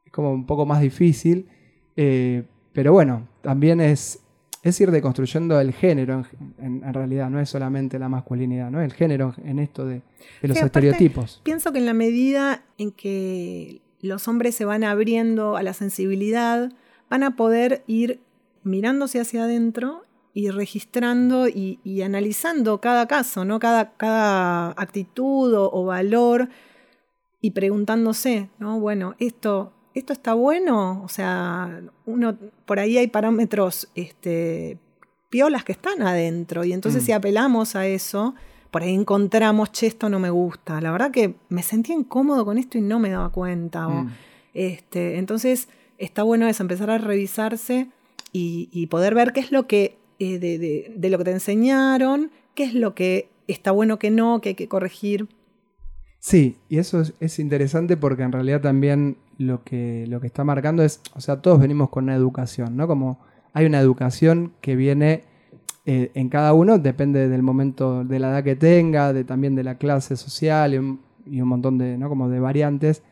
es 0.05 0.11
como 0.13 0.31
un 0.31 0.45
poco 0.45 0.65
más 0.65 0.79
difícil. 0.79 1.49
Eh, 1.97 2.45
pero 2.71 2.93
bueno, 2.93 3.27
también 3.41 3.81
es, 3.81 4.21
es 4.63 4.79
ir 4.79 4.91
deconstruyendo 4.91 5.59
el 5.59 5.73
género 5.73 6.23
en, 6.59 6.93
realidad, 6.93 7.29
no 7.29 7.41
es 7.41 7.49
solamente 7.49 7.99
la 7.99 8.07
masculinidad, 8.07 8.71
¿no? 8.71 8.81
El 8.81 8.93
género 8.93 9.35
en 9.43 9.59
esto 9.59 9.85
de, 9.85 10.01
los 10.41 10.55
estereotipos. 10.55 11.41
Pienso 11.43 11.73
que 11.73 11.79
en 11.79 11.87
la 11.87 11.93
medida 11.93 12.63
en 12.77 12.93
que 12.93 13.81
los 13.99 14.29
hombres 14.29 14.55
se 14.55 14.63
van 14.63 14.85
abriendo 14.85 15.57
a 15.57 15.63
la 15.63 15.73
sensibilidad, 15.73 16.71
van 17.09 17.23
a 17.23 17.35
poder 17.35 17.83
ir 17.87 18.21
mirándose 18.63 19.19
hacia 19.19 19.43
adentro 19.43 20.05
y 20.33 20.51
registrando 20.51 21.49
y, 21.49 22.01
analizando 22.01 22.79
cada 22.79 23.07
caso, 23.07 23.43
¿no? 23.43 23.59
Cada, 23.59 23.91
cada 23.97 24.69
actitud 24.77 25.53
o 25.53 25.83
valor 25.83 26.47
y 27.47 27.51
preguntándose, 27.51 28.49
¿no? 28.59 28.77
Bueno, 28.77 29.15
esto, 29.19 29.71
esto 29.93 30.11
está 30.11 30.33
bueno, 30.33 31.01
o 31.01 31.07
sea, 31.07 31.81
uno 32.05 32.37
por 32.65 32.77
ahí 32.77 32.97
hay 32.97 33.07
parámetros 33.07 33.87
este, 33.95 34.77
piolas 35.29 35.63
que 35.63 35.71
están 35.71 36.01
adentro 36.01 36.65
y 36.65 36.73
entonces 36.73 37.05
si 37.05 37.13
mm. 37.13 37.15
apelamos 37.15 37.77
a 37.77 37.87
eso, 37.87 38.35
por 38.69 38.83
ahí 38.83 38.93
encontramos, 38.93 39.71
che, 39.71 39.87
esto 39.87 40.09
no 40.09 40.19
me 40.19 40.29
gusta. 40.29 40.81
La 40.81 40.91
verdad 40.91 41.09
que 41.11 41.35
me 41.47 41.63
sentía 41.63 41.95
incómodo 41.95 42.43
con 42.43 42.57
esto 42.57 42.77
y 42.77 42.81
no 42.81 42.99
me 42.99 43.11
daba 43.11 43.29
cuenta. 43.29 43.87
Mm. 43.87 44.11
este, 44.53 45.17
entonces 45.17 45.69
está 45.97 46.23
bueno 46.23 46.49
eso, 46.49 46.63
empezar 46.63 46.89
a 46.89 46.97
revisarse 46.97 47.87
y, 48.33 48.87
poder 48.87 49.15
ver 49.15 49.31
qué 49.31 49.39
es 49.39 49.53
lo 49.53 49.67
que 49.67 49.97
eh, 50.19 50.37
de, 50.37 50.93
de 50.93 51.09
lo 51.09 51.17
que 51.17 51.23
te 51.23 51.31
enseñaron, 51.31 52.29
qué 52.55 52.65
es 52.65 52.73
lo 52.73 52.93
que 52.93 53.29
está 53.47 53.71
bueno 53.71 53.99
que 53.99 54.11
no, 54.11 54.41
que 54.41 54.49
hay 54.49 54.55
que 54.55 54.67
corregir. 54.67 55.29
Sí, 56.27 56.57
y 56.67 56.77
eso 56.77 57.03
es, 57.21 57.39
interesante 57.39 57.95
porque 57.95 58.23
en 58.23 58.33
realidad 58.33 58.59
también 58.59 59.15
lo 59.37 59.63
que, 59.63 60.05
lo 60.09 60.19
que 60.19 60.27
está 60.27 60.43
marcando 60.43 60.83
es, 60.83 60.99
o 61.15 61.21
sea, 61.21 61.41
todos 61.41 61.57
venimos 61.57 61.89
con 61.89 62.03
una 62.03 62.15
educación, 62.15 62.75
¿no? 62.75 62.85
Como 62.85 63.17
hay 63.53 63.65
una 63.65 63.79
educación 63.79 64.51
que 64.59 64.75
viene 64.75 65.23
eh, 65.85 66.11
en 66.15 66.27
cada 66.27 66.51
uno, 66.51 66.79
depende 66.79 67.29
del 67.29 67.43
momento, 67.43 68.03
de 68.03 68.19
la 68.19 68.31
edad 68.31 68.43
que 68.43 68.57
tenga, 68.57 69.13
de, 69.13 69.23
también 69.23 69.55
de 69.55 69.63
la 69.63 69.77
clase 69.77 70.17
social 70.17 70.73
y 70.73 70.79
un, 70.79 70.99
montón 71.47 71.77
de, 71.77 71.97
¿no? 71.97 72.09
como 72.09 72.27
de 72.27 72.41
variantes, 72.41 73.03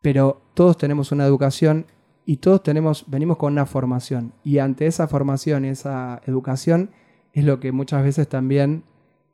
pero 0.00 0.40
todos 0.54 0.78
tenemos 0.78 1.10
una 1.10 1.26
educación 1.26 1.86
y 2.26 2.36
todos 2.36 2.62
tenemos, 2.62 3.06
venimos 3.08 3.38
con 3.38 3.54
una 3.54 3.66
formación. 3.66 4.34
Y 4.44 4.58
ante 4.58 4.86
esa 4.86 5.08
formación 5.08 5.64
y 5.64 5.70
esa 5.70 6.22
educación 6.26 6.90
es 7.32 7.42
lo 7.42 7.58
que 7.58 7.72
muchas 7.72 8.04
veces 8.04 8.28
también 8.28 8.84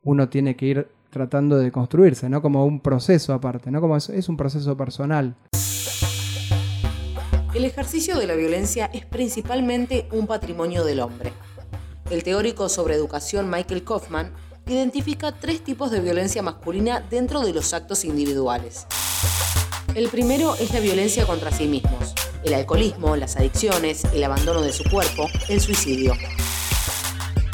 uno 0.01 0.29
tiene 0.29 0.55
que 0.55 0.65
ir 0.65 0.87
tratando 1.13 1.57
de 1.57 1.71
construirse, 1.71 2.27
¿no? 2.27 2.41
Como 2.41 2.65
un 2.65 2.79
proceso 2.79 3.33
aparte, 3.33 3.69
¿no? 3.71 3.79
Como 3.79 3.95
es, 3.95 4.27
un 4.27 4.35
proceso 4.35 4.75
personal. 4.75 5.35
El 7.53 7.65
ejercicio 7.65 8.17
de 8.17 8.25
la 8.25 8.33
violencia 8.33 8.89
es 8.91 9.05
principalmente 9.05 10.07
un 10.11 10.25
patrimonio 10.25 10.83
del 10.83 10.99
hombre. 10.99 11.31
El 12.09 12.23
teórico 12.23 12.67
sobre 12.67 12.95
educación 12.95 13.49
Michael 13.49 13.83
Kaufman 13.83 14.33
identifica 14.65 15.31
tres 15.31 15.63
tipos 15.63 15.91
de 15.91 15.99
violencia 15.99 16.41
masculina 16.41 17.01
dentro 17.11 17.41
de 17.41 17.53
los 17.53 17.73
actos 17.73 18.05
individuales. 18.05 18.87
El 19.93 20.09
primero 20.09 20.55
es 20.55 20.73
la 20.73 20.79
violencia 20.79 21.27
contra 21.27 21.51
sí 21.51 21.67
mismos, 21.67 22.15
el 22.43 22.55
alcoholismo, 22.55 23.15
las 23.15 23.37
adicciones, 23.37 24.03
el 24.13 24.23
abandono 24.23 24.63
de 24.63 24.73
su 24.73 24.83
cuerpo, 24.89 25.27
el 25.47 25.61
suicidio. 25.61 26.15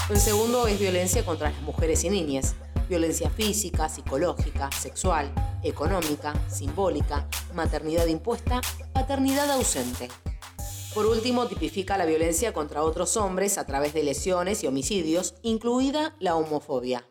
El 0.10 0.18
segundo 0.18 0.66
es 0.68 0.80
violencia 0.80 1.26
contra 1.26 1.52
las 1.52 1.62
mujeres 1.62 2.04
y 2.06 2.10
niñas, 2.10 2.56
violencia 2.90 3.30
física, 3.30 3.88
psicológica, 3.88 4.70
sexual, 4.72 5.32
económica, 5.64 6.34
simbólica, 6.50 7.28
maternidad 7.54 8.08
impuesta, 8.08 8.62
paternidad 8.94 9.50
ausente. 9.52 10.10
Por 10.94 11.06
último, 11.06 11.46
tipifica 11.48 11.98
la 11.98 12.06
violencia 12.06 12.52
contra 12.52 12.82
otros 12.82 13.16
hombres 13.16 13.60
a 13.60 13.66
través 13.66 13.94
de 13.94 14.04
lesiones 14.04 14.64
y 14.64 14.68
homicidios, 14.68 15.36
incluida 15.44 16.16
la 16.20 16.36
homofobia. 16.36 17.06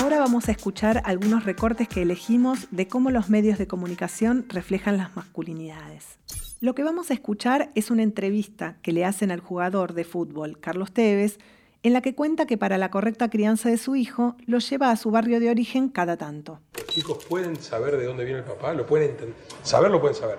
Ahora 0.00 0.18
vamos 0.18 0.48
a 0.48 0.52
escuchar 0.52 1.02
algunos 1.04 1.44
recortes 1.44 1.86
que 1.86 2.02
elegimos 2.02 2.66
de 2.72 2.88
cómo 2.88 3.10
los 3.10 3.30
medios 3.30 3.58
de 3.58 3.68
comunicación 3.68 4.46
reflejan 4.48 4.96
las 4.96 5.14
masculinidades. 5.14 6.18
Lo 6.62 6.76
que 6.76 6.84
vamos 6.84 7.10
a 7.10 7.14
escuchar 7.14 7.70
es 7.74 7.90
una 7.90 8.04
entrevista 8.04 8.76
que 8.82 8.92
le 8.92 9.04
hacen 9.04 9.32
al 9.32 9.40
jugador 9.40 9.94
de 9.94 10.04
fútbol 10.04 10.60
Carlos 10.60 10.92
Tevez, 10.92 11.38
en 11.82 11.92
la 11.92 12.02
que 12.02 12.14
cuenta 12.14 12.46
que 12.46 12.56
para 12.56 12.78
la 12.78 12.88
correcta 12.88 13.28
crianza 13.28 13.68
de 13.68 13.76
su 13.76 13.96
hijo 13.96 14.36
lo 14.46 14.60
lleva 14.60 14.92
a 14.92 14.96
su 14.96 15.10
barrio 15.10 15.40
de 15.40 15.50
origen 15.50 15.88
cada 15.88 16.16
tanto. 16.16 16.60
Chicos, 16.86 17.24
¿pueden 17.28 17.56
saber 17.56 17.96
de 17.96 18.06
dónde 18.06 18.24
viene 18.24 18.38
el 18.38 18.44
papá? 18.44 18.74
¿Lo 18.74 18.86
pueden 18.86 19.10
entender? 19.10 19.34
Saber 19.64 19.90
lo 19.90 20.00
pueden 20.00 20.14
saber. 20.14 20.38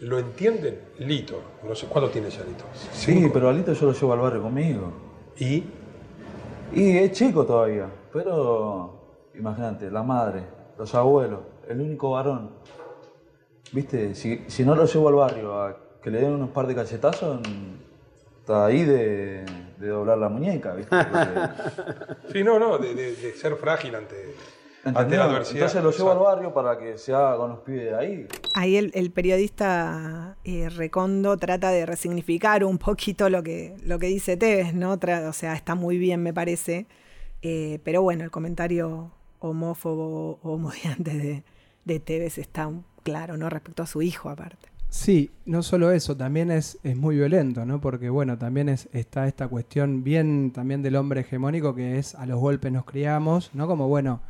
¿Lo 0.00 0.18
entienden? 0.18 0.78
Lito. 0.98 1.40
No 1.66 1.74
sé, 1.74 1.86
¿cuánto 1.86 2.10
tiene 2.10 2.28
ya 2.28 2.44
Lito? 2.44 2.66
Sí, 2.92 3.14
Cinco. 3.14 3.30
pero 3.32 3.48
Alito 3.48 3.72
yo 3.72 3.86
lo 3.86 3.92
llevo 3.94 4.12
al 4.12 4.18
barrio 4.18 4.42
conmigo. 4.42 4.92
¿Y? 5.38 5.64
Y 6.74 6.98
es 6.98 7.12
chico 7.12 7.46
todavía, 7.46 7.90
pero 8.12 9.30
imagínate, 9.34 9.90
la 9.90 10.02
madre, 10.02 10.42
los 10.76 10.94
abuelos, 10.94 11.40
el 11.66 11.80
único 11.80 12.10
varón. 12.10 12.50
Viste, 13.72 14.14
si, 14.14 14.44
si 14.46 14.64
no 14.64 14.74
lo 14.74 14.86
llevo 14.86 15.08
al 15.08 15.14
barrio 15.14 15.60
a 15.60 15.76
que 16.02 16.10
le 16.10 16.20
den 16.20 16.32
unos 16.32 16.50
par 16.50 16.66
de 16.66 16.74
cachetazos, 16.74 17.40
está 18.40 18.66
ahí 18.66 18.84
de, 18.84 19.44
de 19.78 19.88
doblar 19.88 20.18
la 20.18 20.28
muñeca, 20.28 20.74
¿viste? 20.74 20.90
Porque- 20.96 22.32
Sí, 22.32 22.44
no, 22.44 22.58
no, 22.58 22.78
de, 22.78 22.94
de- 22.94 23.16
de 23.16 23.32
ser 23.34 23.56
frágil 23.56 23.94
ante, 23.96 24.34
ante 24.84 25.16
la 25.16 25.24
adversidad. 25.24 25.62
Entonces 25.68 25.82
lo 25.82 25.90
llevo 25.90 26.12
al 26.12 26.18
barrio 26.18 26.54
para 26.54 26.78
que 26.78 26.96
se 26.96 27.12
haga 27.12 27.36
con 27.36 27.50
los 27.50 27.58
pibes 27.60 27.86
de 27.86 27.94
ahí. 27.96 28.28
Ahí 28.54 28.76
el, 28.76 28.92
el 28.94 29.10
periodista 29.10 30.36
eh, 30.44 30.68
Recondo 30.70 31.36
trata 31.36 31.70
de 31.70 31.84
resignificar 31.86 32.62
un 32.64 32.78
poquito 32.78 33.28
lo 33.28 33.42
que, 33.42 33.74
lo 33.84 33.98
que 33.98 34.06
dice 34.06 34.36
Tevez, 34.36 34.74
¿no? 34.74 34.98
Tra- 35.00 35.28
o 35.28 35.32
sea, 35.32 35.54
está 35.54 35.74
muy 35.74 35.98
bien, 35.98 36.22
me 36.22 36.32
parece. 36.32 36.86
Eh, 37.42 37.80
pero 37.84 38.00
bueno, 38.02 38.22
el 38.24 38.30
comentario 38.30 39.10
homófobo 39.40 40.38
o 40.42 40.52
odiante 40.54 41.10
de, 41.18 41.42
de 41.84 42.00
Tevez 42.00 42.38
está 42.38 42.70
claro, 43.06 43.36
¿no? 43.36 43.48
Respecto 43.48 43.84
a 43.84 43.86
su 43.86 44.02
hijo, 44.02 44.30
aparte. 44.30 44.68
Sí, 44.88 45.30
no 45.44 45.62
solo 45.62 45.92
eso, 45.92 46.16
también 46.16 46.50
es, 46.50 46.80
es 46.82 46.96
muy 46.96 47.14
violento, 47.14 47.64
¿no? 47.64 47.80
Porque, 47.80 48.10
bueno, 48.10 48.36
también 48.36 48.68
es, 48.68 48.88
está 48.92 49.28
esta 49.28 49.46
cuestión 49.46 50.02
bien 50.02 50.50
también 50.50 50.82
del 50.82 50.96
hombre 50.96 51.20
hegemónico 51.20 51.72
que 51.72 51.98
es 51.98 52.16
a 52.16 52.26
los 52.26 52.40
golpes 52.40 52.72
nos 52.72 52.84
criamos, 52.84 53.50
¿no? 53.54 53.68
Como, 53.68 53.86
bueno, 53.86 54.22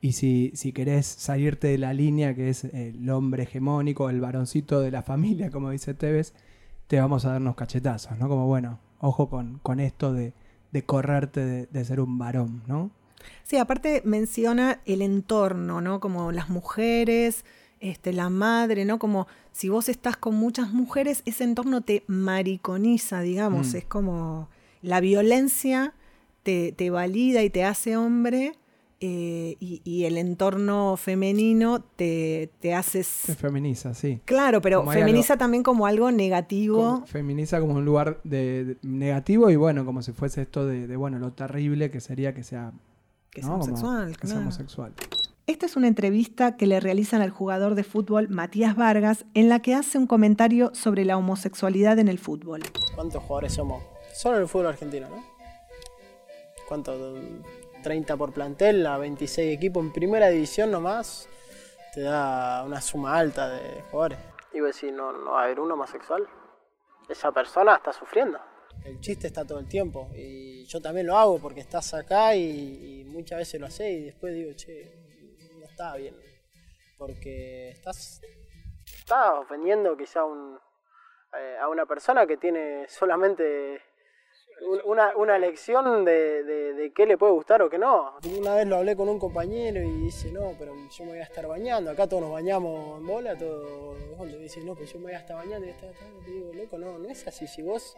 y 0.00 0.12
si, 0.12 0.50
si 0.54 0.72
querés 0.72 1.06
salirte 1.06 1.68
de 1.68 1.76
la 1.76 1.92
línea 1.92 2.34
que 2.34 2.48
es 2.48 2.64
el 2.64 3.10
hombre 3.10 3.42
hegemónico, 3.42 4.08
el 4.08 4.20
varoncito 4.22 4.80
de 4.80 4.90
la 4.90 5.02
familia, 5.02 5.50
como 5.50 5.70
dice 5.70 5.92
Tevez, 5.92 6.32
te 6.86 6.98
vamos 6.98 7.26
a 7.26 7.32
dar 7.32 7.40
unos 7.42 7.56
cachetazos, 7.56 8.18
¿no? 8.18 8.30
Como, 8.30 8.46
bueno, 8.46 8.78
ojo 8.98 9.28
con, 9.28 9.58
con 9.58 9.78
esto 9.78 10.14
de, 10.14 10.32
de 10.70 10.82
correrte 10.84 11.44
de, 11.44 11.66
de 11.66 11.84
ser 11.84 12.00
un 12.00 12.16
varón, 12.16 12.62
¿no? 12.66 12.90
Sí, 13.42 13.56
aparte 13.58 14.00
menciona 14.04 14.80
el 14.86 15.02
entorno, 15.02 15.82
¿no? 15.82 16.00
Como 16.00 16.32
las 16.32 16.48
mujeres, 16.48 17.44
este, 17.82 18.12
la 18.14 18.30
madre, 18.30 18.84
¿no? 18.86 18.98
Como 18.98 19.26
si 19.52 19.68
vos 19.68 19.90
estás 19.90 20.16
con 20.16 20.34
muchas 20.36 20.72
mujeres, 20.72 21.22
ese 21.26 21.44
entorno 21.44 21.82
te 21.82 22.04
mariconiza, 22.06 23.20
digamos. 23.20 23.74
Mm. 23.74 23.76
Es 23.76 23.84
como 23.84 24.48
la 24.80 25.00
violencia 25.00 25.92
te, 26.42 26.72
te 26.72 26.88
valida 26.90 27.42
y 27.42 27.50
te 27.50 27.64
hace 27.64 27.96
hombre. 27.96 28.52
eh, 29.04 29.56
y, 29.58 29.82
y 29.84 30.04
el 30.04 30.16
entorno 30.16 30.96
femenino 30.96 31.80
te, 31.80 32.50
te 32.60 32.72
hace... 32.72 33.02
Se 33.02 33.34
feminiza, 33.34 33.94
sí. 33.94 34.20
Claro, 34.24 34.60
pero 34.60 34.78
Como 34.80 34.92
feminiza 34.92 35.36
también 35.36 35.64
como 35.64 35.86
algo 35.86 36.12
negativo. 36.12 36.76
Como- 36.78 37.06
feminiza 37.06 37.58
como 37.58 37.74
un 37.74 37.84
lugar 37.84 38.20
de, 38.22 38.64
de- 38.64 38.76
negativo 38.82 39.50
y 39.50 39.56
bueno, 39.56 39.84
como 39.84 40.02
si 40.02 40.12
fuese 40.12 40.42
esto 40.42 40.64
de, 40.66 40.86
de, 40.86 40.96
bueno, 40.96 41.18
lo 41.18 41.32
terrible 41.32 41.90
que 41.90 42.00
sería 42.00 42.32
que 42.32 42.44
sea, 42.44 42.70
Que 43.30 43.40
¿no? 43.42 43.46
sea 43.48 43.50
Como 43.50 43.64
homosexual, 43.64 44.16
que 44.16 44.26
sea 44.28 44.38
homosexual. 44.38 44.92
Esta 45.48 45.66
es 45.66 45.74
una 45.74 45.88
entrevista 45.88 46.56
que 46.56 46.68
le 46.68 46.78
realizan 46.78 47.20
al 47.20 47.30
jugador 47.30 47.74
de 47.74 47.82
fútbol 47.82 48.28
Matías 48.28 48.76
Vargas, 48.76 49.24
en 49.34 49.48
la 49.48 49.60
que 49.60 49.74
hace 49.74 49.98
un 49.98 50.06
comentario 50.06 50.72
sobre 50.72 51.04
la 51.04 51.16
homosexualidad 51.16 51.98
en 51.98 52.06
el 52.06 52.20
fútbol. 52.20 52.62
¿Cuántos 52.94 53.24
jugadores 53.24 53.54
somos? 53.54 53.82
Solo 54.14 54.36
en 54.36 54.42
el 54.42 54.48
fútbol 54.48 54.68
argentino, 54.68 55.08
¿no? 55.08 55.24
¿Cuánto? 56.68 57.16
30 57.82 58.16
por 58.16 58.32
plantel, 58.32 58.86
a 58.86 58.98
26 58.98 59.56
equipos 59.56 59.84
en 59.84 59.92
primera 59.92 60.28
división 60.28 60.70
nomás, 60.70 61.28
te 61.92 62.02
da 62.02 62.62
una 62.64 62.80
suma 62.80 63.18
alta 63.18 63.48
de 63.48 63.82
jugadores. 63.90 64.18
Y 64.54 64.60
vos 64.60 64.72
decís, 64.72 64.94
no, 64.94 65.12
no 65.12 65.32
va 65.32 65.40
a 65.40 65.44
haber 65.46 65.58
uno 65.58 65.74
homosexual. 65.74 66.24
Esa 67.08 67.32
persona 67.32 67.74
está 67.74 67.92
sufriendo. 67.92 68.38
El 68.84 69.00
chiste 69.00 69.26
está 69.26 69.44
todo 69.44 69.58
el 69.58 69.66
tiempo 69.66 70.08
y 70.14 70.64
yo 70.66 70.80
también 70.80 71.08
lo 71.08 71.16
hago 71.18 71.40
porque 71.40 71.60
estás 71.60 71.92
acá 71.94 72.36
y, 72.36 73.00
y 73.00 73.04
muchas 73.06 73.38
veces 73.38 73.60
lo 73.60 73.66
haces 73.66 73.90
y 73.90 74.04
después 74.04 74.32
digo, 74.34 74.52
che, 74.54 75.01
está 75.72 75.96
bien. 75.96 76.14
Porque 76.98 77.70
estás, 77.70 78.20
estás 78.86 79.30
ofendiendo 79.38 79.96
quizá 79.96 80.24
un, 80.24 80.58
eh, 81.36 81.56
a 81.60 81.68
una 81.68 81.86
persona 81.86 82.26
que 82.26 82.36
tiene 82.36 82.86
solamente 82.88 83.80
un- 84.68 84.80
una, 84.84 85.16
una 85.16 85.38
lección 85.38 86.04
de, 86.04 86.44
de, 86.44 86.74
de 86.74 86.92
qué 86.92 87.04
le 87.06 87.18
puede 87.18 87.32
gustar 87.32 87.62
o 87.62 87.68
qué 87.70 87.78
no. 87.78 88.16
Una 88.38 88.54
vez 88.54 88.66
lo 88.68 88.76
hablé 88.76 88.94
con 88.94 89.08
un 89.08 89.18
compañero 89.18 89.82
y 89.82 89.90
dice, 90.04 90.30
no, 90.30 90.54
pero 90.58 90.74
yo 90.88 91.04
me 91.04 91.10
voy 91.12 91.18
a 91.20 91.24
estar 91.24 91.46
bañando, 91.48 91.90
acá 91.90 92.06
todos 92.06 92.22
nos 92.22 92.32
bañamos 92.32 93.00
en 93.00 93.06
bola, 93.06 93.36
todo. 93.36 93.94
Bueno, 94.16 94.36
dice, 94.38 94.60
no, 94.62 94.74
pero 94.74 94.86
yo 94.86 94.98
me 94.98 95.04
voy 95.06 95.14
a 95.14 95.18
estar 95.18 95.34
bañando 95.36 95.66
y 95.66 95.70
está, 95.70 95.90
está. 95.90 96.04
Digo, 96.26 96.52
loco, 96.54 96.78
no, 96.78 96.98
no 96.98 97.08
es 97.08 97.26
así, 97.26 97.48
si 97.48 97.62
vos, 97.62 97.96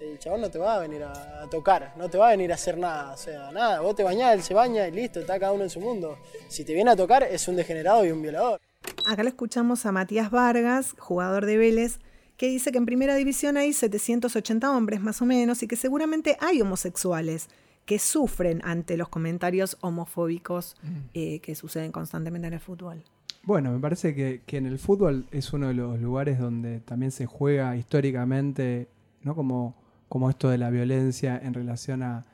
el 0.00 0.18
chabón 0.18 0.40
no 0.40 0.50
te 0.50 0.58
va 0.58 0.76
a 0.76 0.78
venir 0.80 1.02
a, 1.02 1.42
a 1.42 1.50
tocar, 1.50 1.92
no 1.96 2.08
te 2.08 2.18
va 2.18 2.28
a 2.28 2.30
venir 2.30 2.50
a 2.52 2.54
hacer 2.54 2.78
nada, 2.78 3.12
o 3.12 3.16
sea, 3.16 3.52
nada, 3.52 3.80
vos 3.80 3.94
te 3.94 4.02
bañás, 4.02 4.34
él 4.34 4.42
se 4.42 4.54
baña 4.54 4.88
y 4.88 4.92
listo, 4.92 5.20
está 5.20 5.38
cada 5.38 5.52
uno 5.52 5.64
en 5.64 5.70
su 5.70 5.80
mundo. 5.80 6.18
Si 6.48 6.64
te 6.64 6.74
viene 6.74 6.90
a 6.90 6.96
tocar, 6.96 7.22
es 7.22 7.46
un 7.48 7.56
degenerado 7.56 8.04
y 8.04 8.10
un 8.10 8.22
violador. 8.22 8.60
Acá 9.06 9.22
lo 9.22 9.28
escuchamos 9.28 9.86
a 9.86 9.92
Matías 9.92 10.30
Vargas, 10.30 10.94
jugador 10.98 11.46
de 11.46 11.56
Vélez, 11.56 11.98
que 12.36 12.48
dice 12.48 12.72
que 12.72 12.78
en 12.78 12.86
primera 12.86 13.14
división 13.14 13.56
hay 13.56 13.72
780 13.72 14.70
hombres 14.70 15.00
más 15.00 15.20
o 15.20 15.26
menos 15.26 15.62
y 15.62 15.68
que 15.68 15.76
seguramente 15.76 16.36
hay 16.40 16.62
homosexuales 16.62 17.48
que 17.84 17.98
sufren 17.98 18.60
ante 18.64 18.96
los 18.96 19.08
comentarios 19.08 19.76
homofóbicos 19.80 20.76
eh, 21.12 21.40
que 21.40 21.54
suceden 21.54 21.92
constantemente 21.92 22.48
en 22.48 22.54
el 22.54 22.60
fútbol. 22.60 23.02
Bueno, 23.42 23.72
me 23.72 23.80
parece 23.80 24.14
que, 24.14 24.42
que 24.46 24.58
en 24.58 24.66
el 24.66 24.78
fútbol 24.78 25.26
es 25.32 25.52
uno 25.52 25.68
de 25.68 25.74
los 25.74 25.98
lugares 25.98 26.38
donde 26.38 26.80
también 26.80 27.10
se 27.10 27.26
juega 27.26 27.76
históricamente, 27.76 28.88
¿no? 29.22 29.34
Como, 29.34 29.74
como 30.10 30.28
esto 30.28 30.50
de 30.50 30.58
la 30.58 30.70
violencia 30.70 31.40
en 31.40 31.54
relación 31.54 32.02
a, 32.02 32.26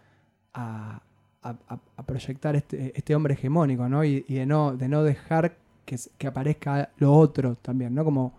proyectar 2.07 2.57
este, 2.57 2.93
este 2.97 3.15
hombre 3.15 3.35
hegemónico, 3.35 3.87
¿no? 3.87 4.03
Y, 4.03 4.23
de 4.23 4.47
no, 4.47 4.75
de 4.75 4.89
no 4.89 5.05
dejar 5.05 5.59
que, 5.85 6.27
aparezca 6.27 6.91
lo 6.97 7.13
otro 7.13 7.57
también, 7.57 7.95
¿no? 7.95 8.33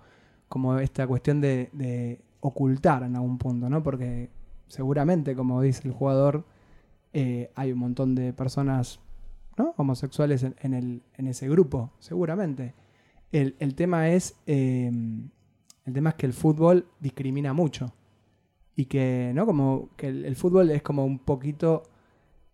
Como, 0.49 0.79
esta 0.79 1.05
cuestión 1.05 1.39
de, 1.39 2.19
ocultar 2.39 3.03
en 3.03 3.15
algún 3.15 3.37
punto, 3.37 3.69
¿no? 3.69 3.83
Porque 3.83 4.31
seguramente, 4.67 5.35
como 5.35 5.61
dice 5.61 5.87
el 5.87 5.93
jugador, 5.93 6.43
eh, 7.13 7.51
hay 7.53 7.71
un 7.71 7.79
montón 7.79 8.15
de 8.15 8.33
personas 8.33 8.99
homosexuales 9.75 10.43
en, 10.43 11.03
ese 11.15 11.47
grupo, 11.47 11.91
seguramente. 11.99 12.73
El, 13.31 13.55
el 13.59 13.75
tema 13.75 14.09
es. 14.09 14.35
eh, 14.47 14.91
el 15.85 15.93
tema 15.93 16.09
es 16.09 16.15
que 16.15 16.25
el 16.25 16.33
fútbol 16.33 16.87
discrimina 16.99 17.53
mucho. 17.53 17.93
Y 18.77 18.85
que, 18.85 19.31
¿no? 19.35 19.45
Como 19.45 19.89
que 19.97 20.07
el, 20.07 20.23
el 20.23 20.35
fútbol 20.37 20.69
es 20.71 20.81
como 20.83 21.03
un 21.03 21.19
poquito 21.19 21.83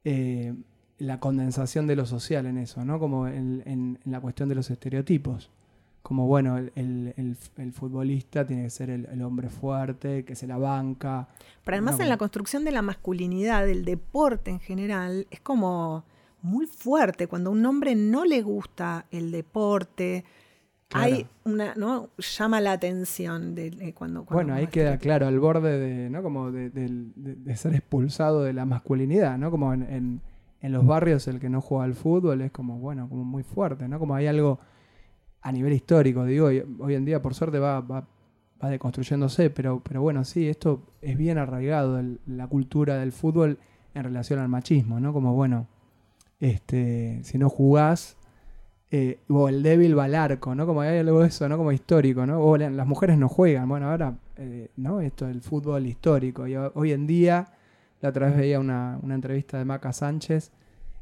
eh, 0.06 0.54
la 0.98 1.20
condensación 1.20 1.86
de 1.86 1.96
lo 1.96 2.06
social 2.06 2.46
en 2.46 2.58
eso, 2.58 2.84
¿no? 2.86 2.98
Como 2.98 3.28
en, 3.28 3.62
en- 3.66 4.00
en 4.06 4.12
la 4.12 4.20
cuestión 4.22 4.48
de 4.50 4.56
los 4.56 4.70
estereotipos. 4.72 5.52
Como, 6.02 6.28
bueno, 6.28 6.58
el, 6.58 6.72
el- 6.76 7.72
futbolista 7.74 8.46
tiene 8.48 8.64
que 8.64 8.70
ser 8.70 8.90
el, 8.90 9.22
hombre 9.22 9.50
fuerte, 9.50 10.26
que 10.26 10.36
se 10.36 10.48
la 10.48 10.58
banca. 10.58 11.28
Pero 11.64 11.76
además 11.76 11.98
No, 11.98 12.04
en 12.04 12.10
la 12.10 12.18
construcción 12.18 12.64
de 12.66 12.72
la 12.72 12.82
masculinidad, 12.82 13.66
del 13.66 13.86
deporte 13.86 14.52
en 14.52 14.60
general, 14.60 15.28
es 15.32 15.40
como 15.42 16.04
muy 16.42 16.66
fuerte. 16.68 17.28
Cuando 17.28 17.50
a 17.50 17.54
un 17.54 17.66
hombre 17.66 17.96
no 17.96 18.26
le 18.26 18.42
gusta 18.42 19.06
el 19.12 19.32
deporte, 19.32 20.26
Claro. 20.94 21.14
hay 21.16 21.26
una, 21.46 21.76
¿no? 21.76 22.10
Llama 22.18 22.62
la 22.62 22.72
atención 22.74 23.56
de, 23.56 23.72
de 23.72 23.94
cuando, 23.94 24.26
cuando 24.26 24.34
Bueno, 24.36 24.54
ahí 24.54 24.68
queda 24.68 24.98
claro, 24.98 25.28
al 25.28 25.40
borde 25.40 25.78
de, 25.80 26.10
¿no? 26.10 26.24
Como 26.24 26.52
de, 26.52 26.70
del- 26.70 27.12
de- 27.16 27.36
de 27.36 27.56
ser 27.56 27.74
expulsado 27.76 28.44
de 28.44 28.54
la 28.54 28.66
masculinidad, 28.66 29.38
¿no? 29.38 29.52
Como 29.52 29.74
en, 29.74 29.84
en- 29.84 30.22
en 30.62 30.72
los 30.72 30.86
barrios 30.86 31.28
el 31.28 31.40
que 31.42 31.50
no 31.50 31.60
juega 31.60 31.84
al 31.84 31.94
fútbol 31.94 32.42
es 32.42 32.52
como, 32.52 32.78
bueno, 32.80 33.10
como 33.10 33.26
muy 33.26 33.44
fuerte, 33.44 33.88
¿no? 33.90 34.00
Como 34.00 34.16
hay 34.16 34.28
algo 34.28 34.60
a 35.42 35.52
nivel 35.52 35.74
histórico, 35.74 36.24
digo, 36.24 36.50
y 36.52 36.64
hoy 36.80 36.96
en 36.96 37.04
día 37.04 37.22
por 37.22 37.34
suerte 37.34 37.60
va, 37.60 37.82
va, 37.82 38.08
va 38.64 38.70
deconstruyéndose, 38.70 39.50
pero, 39.50 39.82
pero 39.84 40.02
bueno, 40.02 40.24
sí, 40.24 40.48
esto 40.48 40.84
es 41.02 41.18
bien 41.18 41.38
arraigado, 41.38 42.00
el- 42.00 42.22
la 42.28 42.48
cultura 42.48 42.96
del 42.98 43.12
fútbol 43.12 43.58
en 43.94 44.04
relación 44.06 44.40
al 44.40 44.48
machismo, 44.48 45.00
¿no? 45.02 45.12
Como, 45.12 45.34
bueno, 45.34 45.68
este, 46.40 47.22
si 47.24 47.38
no 47.38 47.50
jugás, 47.50 48.18
eh, 48.96 49.18
o 49.30 49.50
el 49.50 49.64
débil 49.64 49.98
va 49.98 50.04
al 50.04 50.14
arco, 50.14 50.54
¿no? 50.54 50.68
Como 50.68 50.82
hay 50.82 51.00
algo 51.00 51.22
de 51.22 51.28
eso, 51.30 51.50
¿no? 51.50 51.58
Como 51.58 51.72
histórico, 51.72 52.28
¿no? 52.28 52.40
O 52.40 52.58
la- 52.58 52.70
las 52.70 52.86
mujeres 52.88 53.18
no 53.18 53.28
juegan. 53.28 53.68
Bueno, 53.68 53.90
ahora, 53.90 54.16
eh, 54.38 54.70
¿no? 54.78 55.02
Esto 55.02 55.26
del 55.26 55.42
fútbol 55.42 55.88
histórico. 55.88 56.46
Y 56.46 56.56
ho- 56.56 56.72
hoy 56.76 56.92
en 56.92 57.08
día, 57.08 57.48
la 58.02 58.10
otra 58.10 58.28
vez 58.28 58.38
veía 58.38 58.60
una, 58.60 59.00
una 59.02 59.16
entrevista 59.16 59.58
de 59.58 59.66
Maca 59.66 59.94
Sánchez, 59.94 60.52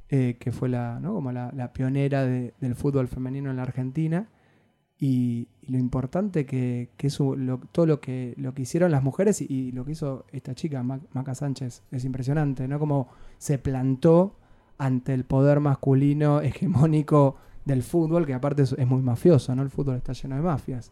eh, 0.10 0.38
que 0.40 0.52
fue 0.54 0.70
la, 0.70 1.00
¿no? 1.02 1.14
Como 1.16 1.32
la, 1.34 1.52
la 1.54 1.74
pionera 1.74 2.24
de- 2.24 2.54
del 2.62 2.76
fútbol 2.76 3.08
femenino 3.10 3.50
en 3.50 3.58
la 3.58 3.64
Argentina. 3.64 4.28
Y, 4.98 5.48
lo 5.68 5.78
importante 5.78 6.46
que, 6.46 6.90
que 6.98 7.08
es 7.08 7.18
todo 7.18 7.86
lo 7.86 8.00
que, 8.02 8.34
lo 8.38 8.54
que 8.54 8.62
hicieron 8.62 8.92
las 8.92 9.04
mujeres 9.04 9.42
y, 9.42 9.72
lo 9.72 9.84
que 9.86 9.92
hizo 9.94 10.26
esta 10.32 10.54
chica, 10.56 10.82
Ma- 10.84 11.00
Maca 11.14 11.34
Sánchez, 11.36 11.84
es 11.92 12.06
impresionante, 12.06 12.68
¿no? 12.68 12.78
Como 12.80 13.08
se 13.38 13.58
plantó 13.58 14.36
ante 14.78 15.14
el 15.14 15.24
poder 15.26 15.60
masculino 15.60 16.42
hegemónico 16.42 17.36
del 17.66 17.84
fútbol, 17.84 18.26
que 18.26 18.34
aparte 18.34 18.64
es, 18.64 18.74
es 18.74 18.88
muy 18.88 19.02
mafioso, 19.02 19.56
¿no? 19.56 19.62
El 19.62 19.70
fútbol 19.70 19.96
está 19.96 20.14
lleno 20.14 20.36
de 20.36 20.42
mafias. 20.42 20.92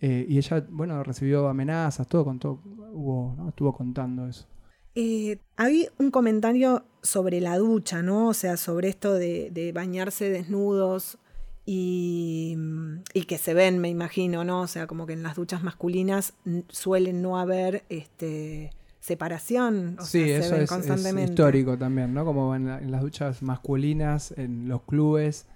Eh, 0.00 0.24
y 0.28 0.38
ella, 0.38 0.64
bueno, 0.70 1.02
recibió 1.04 1.48
amenazas, 1.48 2.06
todo, 2.08 2.24
contó, 2.24 2.60
hubo, 2.92 3.34
¿no? 3.36 3.48
estuvo 3.50 3.72
contando 3.74 4.26
eso. 4.26 4.46
Eh, 4.94 5.38
hay 5.56 5.88
un 5.98 6.10
comentario 6.10 6.84
sobre 7.02 7.40
la 7.40 7.56
ducha, 7.58 8.02
¿no? 8.02 8.28
O 8.28 8.34
sea, 8.34 8.56
sobre 8.56 8.88
esto 8.88 9.14
de, 9.14 9.50
de 9.52 9.72
bañarse 9.72 10.28
desnudos 10.30 11.18
y, 11.66 12.56
y 13.14 13.22
que 13.24 13.38
se 13.38 13.54
ven, 13.54 13.78
me 13.78 13.88
imagino, 13.88 14.42
¿no? 14.44 14.62
O 14.62 14.66
sea, 14.66 14.86
como 14.86 15.06
que 15.06 15.12
en 15.12 15.22
las 15.22 15.36
duchas 15.36 15.62
masculinas 15.62 16.34
suelen 16.68 17.22
no 17.22 17.38
haber 17.38 17.84
este, 17.88 18.70
separación, 18.98 19.96
o 20.00 20.04
sí, 20.04 20.24
sea, 20.26 20.38
eso 20.38 20.48
se 20.48 20.54
ven 20.54 20.62
es, 20.62 20.64
es 20.64 20.76
constantemente. 20.76 21.32
histórico 21.32 21.78
también, 21.78 22.12
¿no? 22.14 22.24
Como 22.24 22.54
en, 22.56 22.66
la- 22.66 22.78
en 22.80 22.90
las 22.90 23.02
duchas 23.02 23.42
masculinas, 23.42 24.32
en 24.36 24.66
los 24.68 24.82
clubes, 24.82 25.46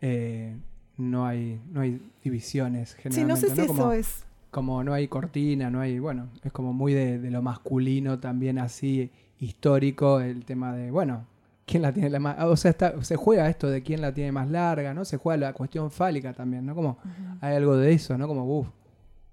eh, 0.00 0.56
no, 0.96 1.26
hay, 1.26 1.60
no 1.70 1.80
hay 1.80 2.00
divisiones 2.22 2.90
Sí, 2.90 3.24
no 3.24 3.36
generalmente, 3.36 3.48
sé 3.48 3.54
si 3.54 3.60
eso 3.62 3.74
Como, 3.74 3.92
es. 3.92 4.24
como 4.50 4.84
no 4.84 4.92
hay 4.94 5.08
cortina, 5.08 5.70
no 5.70 5.80
hay, 5.80 5.98
bueno, 5.98 6.28
es 6.44 6.52
como 6.52 6.72
muy 6.72 6.92
de, 6.94 7.18
de 7.18 7.30
lo 7.30 7.42
masculino 7.42 8.18
también 8.18 8.58
así 8.58 9.10
histórico, 9.40 10.20
el 10.20 10.44
tema 10.44 10.74
de, 10.74 10.90
bueno, 10.90 11.26
¿quién 11.66 11.82
la 11.82 11.92
tiene 11.92 12.10
la 12.10 12.18
más? 12.18 12.42
O 12.44 12.56
sea, 12.56 12.70
está, 12.72 13.02
se 13.04 13.16
juega 13.16 13.48
esto 13.48 13.68
de 13.68 13.82
quién 13.82 14.00
la 14.00 14.12
tiene 14.12 14.32
más 14.32 14.50
larga, 14.50 14.94
¿no? 14.94 15.04
Se 15.04 15.16
juega 15.16 15.36
la 15.48 15.52
cuestión 15.52 15.90
fálica 15.90 16.32
también, 16.32 16.66
¿no? 16.66 16.74
Como 16.74 16.98
hay 17.40 17.54
algo 17.56 17.76
de 17.76 17.92
eso, 17.92 18.18
¿no? 18.18 18.26
Como, 18.26 18.44
uff, 18.58 18.68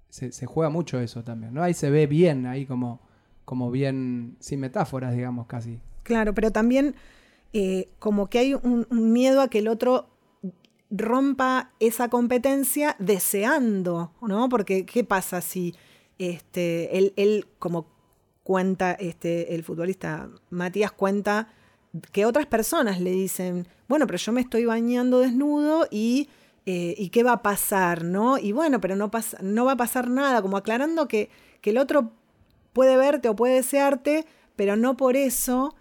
se, 0.08 0.30
se 0.32 0.46
juega 0.46 0.70
mucho 0.70 1.00
eso 1.00 1.24
también, 1.24 1.54
¿no? 1.54 1.62
Ahí 1.62 1.74
se 1.74 1.90
ve 1.90 2.06
bien, 2.06 2.46
ahí 2.46 2.66
como, 2.66 3.00
como 3.44 3.70
bien, 3.70 4.36
sin 4.38 4.60
metáforas, 4.60 5.14
digamos, 5.14 5.46
casi. 5.46 5.80
Claro, 6.04 6.34
pero 6.34 6.52
también 6.52 6.94
eh, 7.52 7.88
como 7.98 8.28
que 8.28 8.38
hay 8.38 8.54
un, 8.54 8.86
un 8.90 9.12
miedo 9.12 9.40
a 9.40 9.48
que 9.48 9.58
el 9.58 9.66
otro 9.68 10.08
rompa 10.90 11.72
esa 11.80 12.08
competencia 12.08 12.96
deseando, 12.98 14.12
¿no? 14.20 14.48
Porque 14.48 14.86
¿qué 14.86 15.04
pasa 15.04 15.40
si 15.40 15.74
este, 16.18 16.96
él, 16.96 17.12
él, 17.16 17.46
como 17.58 17.86
cuenta 18.42 18.92
este, 18.92 19.54
el 19.54 19.64
futbolista 19.64 20.28
Matías, 20.50 20.92
cuenta 20.92 21.48
que 22.12 22.26
otras 22.26 22.46
personas 22.46 23.00
le 23.00 23.10
dicen, 23.10 23.66
bueno, 23.88 24.06
pero 24.06 24.18
yo 24.18 24.32
me 24.32 24.40
estoy 24.40 24.64
bañando 24.64 25.20
desnudo 25.20 25.88
y, 25.90 26.28
eh, 26.66 26.94
¿y 26.96 27.08
qué 27.08 27.22
va 27.22 27.32
a 27.32 27.42
pasar? 27.42 28.04
¿no? 28.04 28.38
Y 28.38 28.52
bueno, 28.52 28.80
pero 28.80 28.96
no, 28.96 29.10
pasa, 29.10 29.38
no 29.42 29.64
va 29.64 29.72
a 29.72 29.76
pasar 29.76 30.08
nada, 30.08 30.42
como 30.42 30.56
aclarando 30.56 31.08
que, 31.08 31.30
que 31.60 31.70
el 31.70 31.78
otro 31.78 32.12
puede 32.72 32.96
verte 32.96 33.28
o 33.28 33.36
puede 33.36 33.54
desearte, 33.54 34.26
pero 34.54 34.76
no 34.76 34.96
por 34.96 35.16
eso 35.16 35.74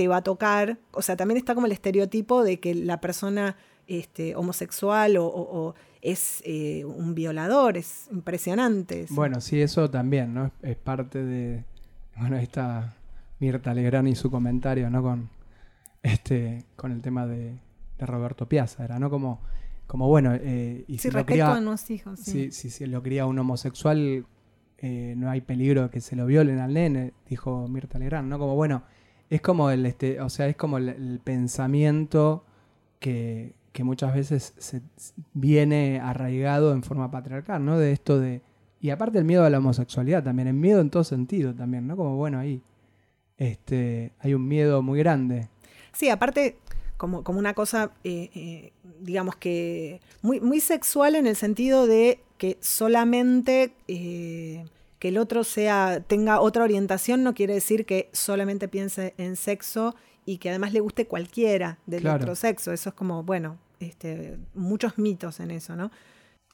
te 0.00 0.08
va 0.08 0.16
a 0.16 0.22
tocar. 0.22 0.78
O 0.92 1.02
sea, 1.02 1.14
también 1.14 1.36
está 1.36 1.54
como 1.54 1.66
el 1.66 1.72
estereotipo 1.72 2.42
de 2.42 2.58
que 2.58 2.74
la 2.74 3.02
persona 3.02 3.56
este, 3.86 4.34
homosexual 4.34 5.18
o, 5.18 5.26
o- 5.26 5.58
o 5.68 5.74
es 6.00 6.42
eh, 6.46 6.86
un 6.86 7.14
violador, 7.14 7.76
es 7.76 8.08
impresionante. 8.10 9.02
eso. 9.02 9.14
Bueno, 9.14 9.42
sí, 9.42 9.60
eso 9.60 9.90
también, 9.90 10.32
¿no? 10.32 10.50
Es, 10.62 10.76
parte 10.78 11.22
de. 11.22 11.64
Bueno, 12.16 12.36
ahí 12.36 12.44
está 12.44 12.94
Mirta 13.40 13.74
Legrand 13.74 14.08
y 14.08 14.14
su 14.14 14.30
comentario, 14.30 14.88
¿no? 14.88 15.02
Con 15.02 15.28
este, 16.02 16.64
con 16.76 16.92
el 16.92 17.02
tema 17.02 17.26
de, 17.26 17.58
de 17.98 18.06
Roberto 18.06 18.48
Piazza, 18.48 18.82
era, 18.84 18.98
¿no? 18.98 19.10
Como, 19.10 19.40
como 19.86 20.08
bueno, 20.08 20.32
eh, 20.34 20.84
y 20.88 20.94
sí, 20.96 21.08
si 21.08 21.10
lo 21.10 21.26
cría- 21.26 21.52
a 21.54 21.60
los 21.60 21.90
hijos. 21.90 22.20
Sí. 22.20 22.30
si, 22.30 22.52
si 22.52 22.70
se 22.70 22.86
lo 22.86 23.02
cría 23.02 23.26
un 23.26 23.38
homosexual, 23.38 24.24
eh, 24.78 25.14
no 25.18 25.28
hay 25.30 25.42
peligro 25.42 25.82
de 25.82 25.90
que 25.90 26.00
se 26.00 26.16
lo 26.16 26.24
violen 26.24 26.58
al 26.58 26.72
nene, 26.72 27.12
dijo 27.28 27.68
Mirta 27.68 27.98
Legrand, 27.98 28.28
¿no? 28.30 28.38
Como 28.38 28.54
bueno, 28.56 28.82
es 29.30 29.40
como 29.40 29.70
el 29.70 29.86
este, 29.86 30.20
o 30.20 30.28
sea, 30.28 30.48
es 30.48 30.56
como 30.56 30.78
el, 30.78 31.20
pensamiento 31.22 32.44
que, 32.98 33.54
que 33.72 33.84
muchas 33.84 34.14
veces 34.14 34.54
se 34.58 34.82
viene 35.32 36.00
arraigado 36.00 36.72
en 36.72 36.82
forma 36.82 37.10
patriarcal, 37.10 37.64
¿no? 37.64 37.78
De 37.78 37.92
esto 37.92 38.18
de. 38.18 38.42
Y 38.80 38.90
aparte 38.90 39.18
el 39.18 39.24
miedo 39.24 39.44
a 39.44 39.50
la 39.50 39.58
homosexualidad 39.58 40.24
también, 40.24 40.48
el 40.48 40.54
miedo 40.54 40.80
en 40.80 40.90
todo 40.90 41.04
sentido 41.04 41.54
también, 41.54 41.86
¿no? 41.86 41.96
Como 41.96 42.16
bueno, 42.16 42.38
ahí. 42.38 42.62
Este, 43.36 44.12
hay 44.18 44.34
un 44.34 44.46
miedo 44.46 44.82
muy 44.82 44.98
grande. 44.98 45.48
Sí, 45.92 46.10
aparte, 46.10 46.58
como, 46.96 47.24
como 47.24 47.38
una 47.38 47.54
cosa, 47.54 47.92
eh, 48.04 48.30
eh, 48.34 48.72
digamos 49.00 49.36
que 49.36 50.00
muy, 50.22 50.40
muy 50.40 50.60
sexual 50.60 51.14
en 51.14 51.26
el 51.26 51.36
sentido 51.36 51.86
de 51.86 52.20
que 52.36 52.58
solamente 52.60 53.72
eh, 53.88 54.66
que 55.00 55.08
el 55.08 55.18
otro 55.18 55.42
sea, 55.42 56.04
tenga 56.06 56.40
otra 56.40 56.62
orientación 56.62 57.24
no 57.24 57.34
quiere 57.34 57.54
decir 57.54 57.84
que 57.86 58.08
solamente 58.12 58.68
piense 58.68 59.14
en 59.18 59.34
sexo 59.34 59.96
y 60.24 60.38
que 60.38 60.50
además 60.50 60.72
le 60.72 60.78
guste 60.80 61.06
cualquiera 61.08 61.78
del 61.86 62.02
Claro. 62.02 62.22
otro 62.22 62.34
sexo. 62.36 62.70
Eso 62.72 62.90
es 62.90 62.94
como, 62.94 63.24
bueno, 63.24 63.58
este, 63.80 64.38
muchos 64.54 64.98
mitos 64.98 65.40
en 65.40 65.50
eso, 65.50 65.74
¿no? 65.74 65.90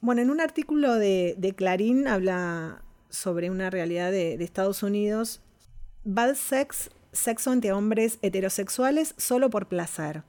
Bueno, 0.01 0.23
en 0.23 0.31
un 0.31 0.41
artículo 0.41 0.95
de, 0.95 1.35
de 1.37 1.53
Clarín 1.55 2.07
habla 2.09 2.83
sobre 3.11 3.51
una 3.51 3.69
realidad 3.69 4.11
de, 4.11 4.39
de 4.39 4.45
Estados 4.45 4.83
Unidos 4.83 5.41
Bad 6.05 6.37
sex, 6.37 6.91
sexo 7.13 7.53
entre 7.53 7.73
hombres 7.73 8.19
heterosexuales 8.23 9.15
solo 9.19 9.51
por 9.51 9.67
placer. 9.67 10.23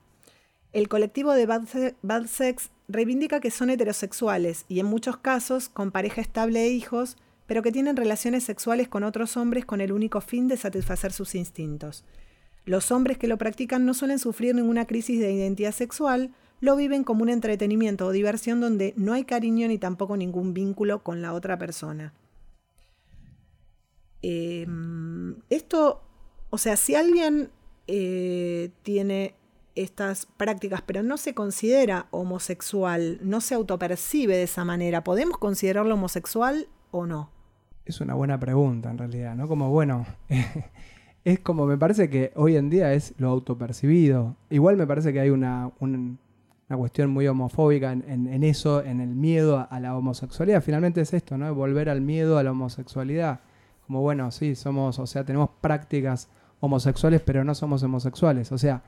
El 0.73 0.87
colectivo 0.89 1.33
de 1.33 1.45
bad, 1.45 1.65
se- 1.65 1.95
bad 2.01 2.25
sex 2.25 2.71
reivindica 2.87 3.39
que 3.39 3.51
son 3.51 3.69
heterosexuales 3.69 4.65
y 4.67 4.79
en 4.79 4.87
muchos 4.87 5.17
casos 5.17 5.69
con 5.69 5.91
pareja 5.91 6.19
estable 6.21 6.63
e 6.63 6.69
hijos, 6.69 7.15
pero 7.47 7.63
que 7.63 7.71
tienen 7.71 7.95
relaciones 7.95 8.43
sexuales 8.43 8.87
con 8.87 9.03
otros 9.03 9.37
hombres 9.37 9.65
con 9.65 9.81
el 9.81 9.91
único 9.91 10.21
fin 10.21 10.47
de 10.47 10.57
satisfacer 10.57 11.11
sus 11.11 11.33
instintos. 11.33 12.03
Los 12.65 12.91
hombres 12.91 13.17
que 13.17 13.27
lo 13.27 13.37
practican 13.37 13.85
no 13.85 13.93
suelen 13.93 14.19
sufrir 14.19 14.53
ninguna 14.53 14.85
crisis 14.85 15.19
de 15.19 15.31
identidad 15.31 15.71
sexual, 15.71 16.33
lo 16.59 16.75
viven 16.75 17.03
como 17.03 17.23
un 17.23 17.29
entretenimiento 17.29 18.05
o 18.05 18.11
diversión 18.11 18.59
donde 18.59 18.93
no 18.97 19.13
hay 19.13 19.23
cariño 19.23 19.67
ni 19.67 19.77
tampoco 19.77 20.17
ningún 20.17 20.53
vínculo 20.53 21.01
con 21.01 21.21
la 21.21 21.33
otra 21.33 21.57
persona. 21.57 22.13
Eh, 24.21 24.67
esto, 25.49 26.01
o 26.49 26.57
sea, 26.57 26.75
si 26.75 26.95
alguien 26.95 27.49
eh, 27.87 28.71
tiene 28.83 29.35
estas 29.75 30.25
prácticas, 30.25 30.81
pero 30.81 31.03
no 31.03 31.17
se 31.17 31.33
considera 31.33 32.07
homosexual, 32.11 33.19
no 33.21 33.39
se 33.39 33.55
autopercibe 33.55 34.35
de 34.35 34.43
esa 34.43 34.65
manera, 34.65 35.03
¿podemos 35.03 35.37
considerarlo 35.37 35.93
homosexual 35.93 36.67
o 36.91 37.05
no? 37.05 37.36
Es 37.87 38.01
una 38.01 38.15
buena 38.15 38.37
pregunta 38.39 38.91
en 38.91 38.97
realidad, 38.97 39.35
¿no? 39.35 39.47
Como 39.47 39.69
bueno, 39.71 40.05
es 41.23 41.39
como 41.39 41.65
me 41.65 41.77
parece 41.77 42.09
que 42.09 42.33
hoy 42.35 42.57
en 42.57 42.69
día 42.69 42.93
es 42.93 43.13
lo 43.17 43.29
autopercibido. 43.29 44.35
Igual 44.49 44.75
me 44.75 44.85
parece 44.85 45.13
que 45.13 45.21
hay 45.21 45.29
una, 45.29 45.71
un- 45.79 46.19
una 46.69 46.77
cuestión 46.77 47.09
muy 47.11 47.25
homofóbica 47.27 47.93
en, 47.93 48.43
eso, 48.43 48.83
en 48.83 48.99
el 48.99 49.15
miedo 49.15 49.65
a, 49.69 49.79
la 49.79 49.95
homosexualidad. 49.95 50.61
Finalmente 50.61 50.99
es 50.99 51.13
esto, 51.13 51.37
¿no? 51.37 51.55
Volver 51.55 51.87
al 51.89 52.01
miedo 52.01 52.37
a 52.37 52.43
la 52.43 52.51
homosexualidad. 52.51 53.39
Como 53.85 54.01
bueno, 54.01 54.31
sí, 54.31 54.53
somos, 54.55 54.99
o 54.99 55.07
sea, 55.07 55.23
tenemos 55.23 55.49
prácticas 55.61 56.27
homosexuales, 56.59 57.21
pero 57.21 57.45
no 57.45 57.55
somos 57.55 57.83
homosexuales. 57.83 58.51
O 58.51 58.57
sea, 58.57 58.83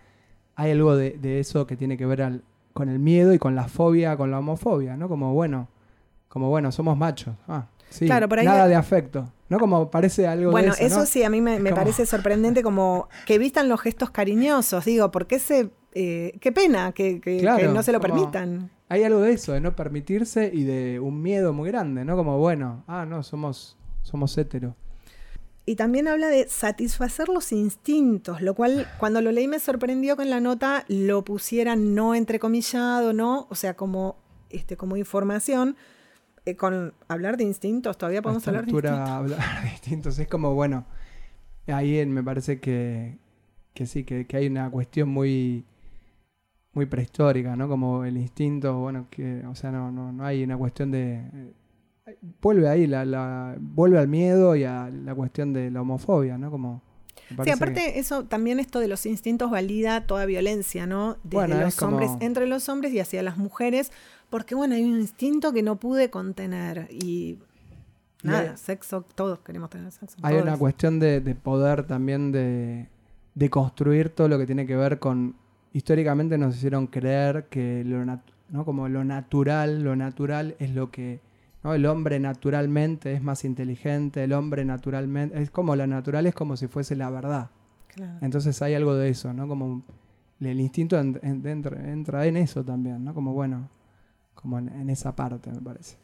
hay 0.56 0.72
algo 0.72 0.98
de, 0.98 1.40
eso 1.40 1.66
que 1.66 1.78
tiene 1.78 1.96
que 1.96 2.06
ver 2.06 2.42
con 2.74 2.90
el 2.90 3.00
miedo 3.00 3.34
y 3.34 3.40
con 3.40 3.56
la 3.56 3.70
fobia, 3.70 4.18
con 4.18 4.30
la 4.30 4.40
homofobia, 4.40 4.98
¿no? 4.98 5.08
Como 5.08 5.34
bueno, 5.34 5.70
como 6.28 6.50
bueno, 6.50 6.74
somos 6.74 6.98
machos. 6.98 7.36
Ah, 7.48 7.68
sí, 7.90 8.06
claro, 8.06 8.28
nada 8.28 8.68
de 8.68 8.76
afecto. 8.76 9.32
¿No? 9.50 9.58
Como 9.58 9.90
parece 9.90 10.28
algo 10.28 10.52
Bueno, 10.52 10.76
de 10.76 10.86
eso, 10.86 11.02
eso 11.02 11.06
sí, 11.08 11.24
a 11.24 11.30
mí 11.32 11.42
me, 11.42 11.60
parece 11.74 12.06
sorprendente 12.06 12.62
como 12.62 13.10
que 13.26 13.40
vistan 13.40 13.68
los 13.68 13.82
gestos 13.82 14.12
cariñosos. 14.12 14.86
Digo, 14.86 15.10
¿por 15.10 15.26
qué 15.26 15.40
se 15.40 15.72
eh, 15.94 16.38
qué 16.40 16.52
pena 16.52 16.92
que, 16.92 17.20
no 17.74 17.84
se 17.84 17.92
lo 17.92 18.00
permitan. 18.00 18.70
Hay 18.90 19.04
algo 19.04 19.22
de 19.22 19.34
eso, 19.34 19.54
de 19.54 19.62
no 19.62 19.76
permitirse 19.76 20.52
y 20.54 20.64
de 20.64 21.00
un 21.00 21.22
miedo 21.22 21.54
muy 21.54 21.70
grande, 21.70 22.06
¿no? 22.06 22.16
Como, 22.16 22.38
bueno, 22.38 22.84
ah, 22.88 23.06
no, 23.06 23.24
somos, 23.24 23.78
somos 24.02 24.38
héteros. 24.38 24.74
Y 25.66 25.76
también 25.76 26.08
habla 26.08 26.28
de 26.28 26.48
satisfacer 26.48 27.30
los 27.30 27.52
instintos, 27.52 28.42
lo 28.42 28.56
cual 28.56 28.88
cuando 28.98 29.22
lo 29.22 29.32
leí 29.32 29.48
me 29.48 29.60
sorprendió 29.60 30.18
que 30.18 30.24
en 30.24 30.32
la 30.32 30.40
nota 30.40 30.84
lo 30.88 31.24
pusieran 31.24 31.94
no 31.94 32.16
entrecomillado, 32.16 33.14
¿no? 33.14 33.48
O 33.50 33.56
sea, 33.56 33.76
como, 33.76 34.18
este, 34.50 34.78
como 34.78 34.98
información. 34.98 35.76
Eh, 36.50 36.56
con 36.56 36.94
hablar 37.08 37.38
de 37.38 37.44
instintos, 37.44 37.98
todavía 37.98 38.22
podemos 38.22 38.48
hablar 38.48 38.66
de 38.66 38.72
instintos. 38.72 39.10
hablar 39.10 39.40
de 39.64 39.70
instintos. 39.70 40.20
Es 40.20 40.28
como, 40.28 40.54
bueno, 40.54 40.86
ahí 41.68 42.06
me 42.06 42.24
parece 42.24 42.60
que, 42.60 43.18
que 43.74 43.86
sí, 43.86 44.04
que, 44.04 44.26
que 44.26 44.38
hay 44.38 44.48
una 44.48 44.70
cuestión 44.70 45.10
muy 45.10 45.66
muy 46.74 46.86
prehistórica, 46.86 47.56
¿no? 47.56 47.68
Como 47.68 48.06
el 48.06 48.18
instinto, 48.18 48.78
bueno, 48.78 49.08
que, 49.10 49.46
o 49.46 49.56
sea, 49.56 49.72
no, 49.72 49.92
no, 49.92 50.12
no 50.12 50.26
hay 50.26 50.44
una 50.44 50.58
cuestión 50.58 50.92
de... 50.92 51.16
Eh, 52.06 52.18
vuelve 52.42 52.70
ahí, 52.70 52.88
la, 52.88 53.06
la, 53.06 53.56
vuelve 53.60 54.00
al 54.00 54.08
miedo 54.08 54.56
y 54.56 54.64
a 54.64 54.90
la 54.90 55.16
cuestión 55.16 55.54
de 55.54 55.72
la 55.72 55.82
homofobia, 55.82 56.38
¿no? 56.38 56.52
Como... 56.52 56.82
Sí, 57.44 57.52
aparte 57.52 58.00
eso 58.00 58.26
también 58.26 58.60
esto 58.60 58.80
de 58.80 58.88
los 58.88 59.06
instintos 59.06 59.52
valida 59.52 60.08
toda 60.08 60.26
violencia, 60.26 60.88
¿no? 60.88 61.18
Desde 61.24 61.60
los 61.60 61.80
hombres, 61.84 62.10
entre 62.22 62.48
los 62.48 62.70
hombres 62.70 62.92
y 62.92 63.00
hacia 63.00 63.22
las 63.22 63.38
mujeres, 63.38 63.92
porque 64.30 64.56
bueno, 64.56 64.76
hay 64.76 64.84
un 64.84 65.00
instinto 65.00 65.52
que 65.54 65.64
no 65.64 65.78
pude 65.78 66.10
contener 66.10 66.88
y 66.92 67.40
nada, 68.24 68.58
sexo, 68.58 69.06
todos 69.16 69.40
queremos 69.40 69.70
tener 69.70 69.92
sexo. 69.92 70.18
Hay 70.22 70.36
una 70.36 70.58
cuestión 70.58 71.00
de, 71.00 71.22
de, 71.22 71.36
poder 71.36 71.86
también 71.86 72.32
de, 72.32 72.88
de 73.36 73.50
construir 73.50 74.10
todo 74.10 74.28
lo 74.28 74.38
que 74.38 74.46
tiene 74.46 74.66
que 74.66 74.76
ver 74.76 75.00
con 75.00 75.36
históricamente 75.74 76.38
nos 76.38 76.56
hicieron 76.56 76.88
creer 76.88 77.46
que 77.50 77.84
lo, 77.86 78.04
¿no? 78.06 78.66
como 78.66 78.88
lo 78.90 79.04
natural, 79.04 79.84
lo 79.84 79.96
natural 79.96 80.56
es 80.60 80.72
lo 80.72 80.92
que 80.92 81.20
¿no? 81.64 81.74
el 81.74 81.86
hombre 81.86 82.20
naturalmente 82.20 83.14
es 83.14 83.22
más 83.22 83.46
inteligente, 83.46 84.24
el 84.24 84.34
hombre 84.34 84.66
naturalmente 84.66 85.42
es 85.42 85.52
como 85.52 85.76
la 85.76 85.88
natural 85.88 86.26
es 86.26 86.34
como 86.34 86.58
si 86.58 86.68
fuese 86.68 86.96
la 86.96 87.10
verdad. 87.10 87.50
Entonces 88.22 88.62
hay 88.62 88.76
algo 88.76 88.96
de 88.96 89.10
eso, 89.10 89.34
¿no? 89.34 89.48
Como 89.48 89.84
el 90.40 90.62
instinto 90.62 90.98
entra, 90.98 92.26
en 92.26 92.38
eso 92.38 92.64
también, 92.64 93.04
¿no? 93.04 93.14
Como 93.14 93.34
bueno, 93.34 93.68
como 94.40 94.58
en, 94.58 94.90
esa 94.90 95.16
parte 95.16 95.52
me 95.52 95.62
parece. 95.62 95.98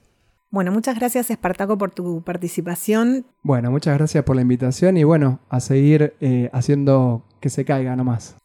Bueno, 0.52 0.72
muchas 0.72 0.96
gracias 0.96 1.30
Espartaco 1.30 1.78
por 1.78 1.92
tu 1.92 2.22
participación. 2.22 3.26
Bueno, 3.42 3.72
muchas 3.72 3.98
gracias 3.98 4.24
por 4.24 4.36
la 4.36 4.42
invitación 4.42 4.98
y 4.98 5.04
bueno, 5.04 5.40
a 5.50 5.60
seguir 5.60 6.14
eh, 6.22 6.50
haciendo 6.54 7.26
que 7.40 7.50
se 7.50 7.66
caiga 7.66 7.96
nomás. 7.96 8.36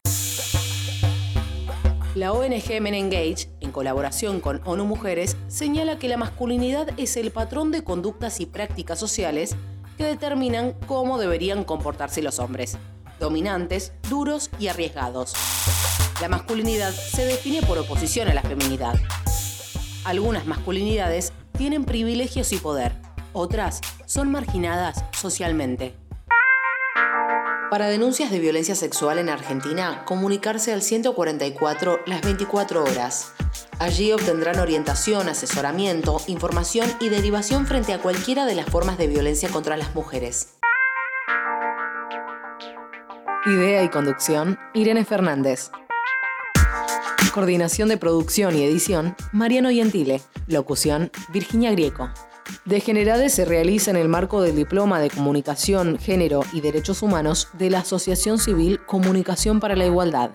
La 2.15 2.33
ONG 2.33 2.81
Men 2.81 2.93
Engage, 2.93 3.49
en 3.61 3.71
colaboración 3.71 4.41
con 4.41 4.59
ONU 4.65 4.85
Mujeres, 4.85 5.37
señala 5.47 5.97
que 5.97 6.09
la 6.09 6.17
masculinidad 6.17 6.89
es 6.97 7.15
el 7.15 7.31
patrón 7.31 7.71
de 7.71 7.83
conductas 7.83 8.41
y 8.41 8.45
prácticas 8.45 8.99
sociales 8.99 9.55
que 9.97 10.03
determinan 10.03 10.73
cómo 10.87 11.17
deberían 11.17 11.63
comportarse 11.63 12.21
los 12.21 12.39
hombres, 12.39 12.77
dominantes, 13.19 13.93
duros 14.09 14.49
y 14.59 14.67
arriesgados. 14.67 15.33
La 16.21 16.27
masculinidad 16.27 16.91
se 16.91 17.23
define 17.25 17.61
por 17.61 17.77
oposición 17.77 18.27
a 18.27 18.33
la 18.33 18.41
feminidad. 18.41 18.95
Algunas 20.03 20.47
masculinidades 20.47 21.31
tienen 21.55 21.85
privilegios 21.85 22.51
y 22.53 22.57
poder, 22.57 22.93
otras 23.33 23.81
son 24.05 24.31
marginadas 24.31 25.05
socialmente. 25.11 25.95
Para 27.69 27.87
denuncias 27.87 28.31
de 28.31 28.39
violencia 28.39 28.75
sexual 28.75 29.19
en 29.19 29.29
Argentina, 29.29 30.03
comunicarse 30.05 30.73
al 30.73 30.81
144 30.81 31.99
las 32.05 32.21
24 32.21 32.83
horas. 32.83 33.33
Allí 33.79 34.11
obtendrán 34.11 34.59
orientación, 34.59 35.29
asesoramiento, 35.29 36.19
información 36.27 36.91
y 36.99 37.09
derivación 37.09 37.67
frente 37.67 37.93
a 37.93 37.99
cualquiera 37.99 38.45
de 38.45 38.55
las 38.55 38.65
formas 38.65 38.97
de 38.97 39.07
violencia 39.07 39.49
contra 39.49 39.77
las 39.77 39.95
mujeres. 39.95 40.55
Idea 43.45 43.83
y 43.83 43.89
conducción, 43.89 44.59
Irene 44.73 45.05
Fernández. 45.05 45.71
Coordinación 47.33 47.87
de 47.87 47.95
producción 47.95 48.57
y 48.57 48.63
edición, 48.63 49.15
Mariano 49.31 49.69
Gentile. 49.69 50.21
Locución, 50.47 51.11
Virginia 51.31 51.71
Grieco. 51.71 52.09
Degenerades 52.65 53.33
se 53.33 53.45
realiza 53.45 53.89
en 53.89 53.95
el 53.95 54.09
marco 54.09 54.41
del 54.41 54.57
Diploma 54.57 54.99
de 54.99 55.09
Comunicación, 55.09 55.97
Género 55.97 56.43
y 56.51 56.59
Derechos 56.59 57.01
Humanos 57.01 57.47
de 57.53 57.69
la 57.69 57.79
Asociación 57.79 58.37
Civil 58.37 58.81
Comunicación 58.85 59.61
para 59.61 59.77
la 59.77 59.85
Igualdad. 59.85 60.31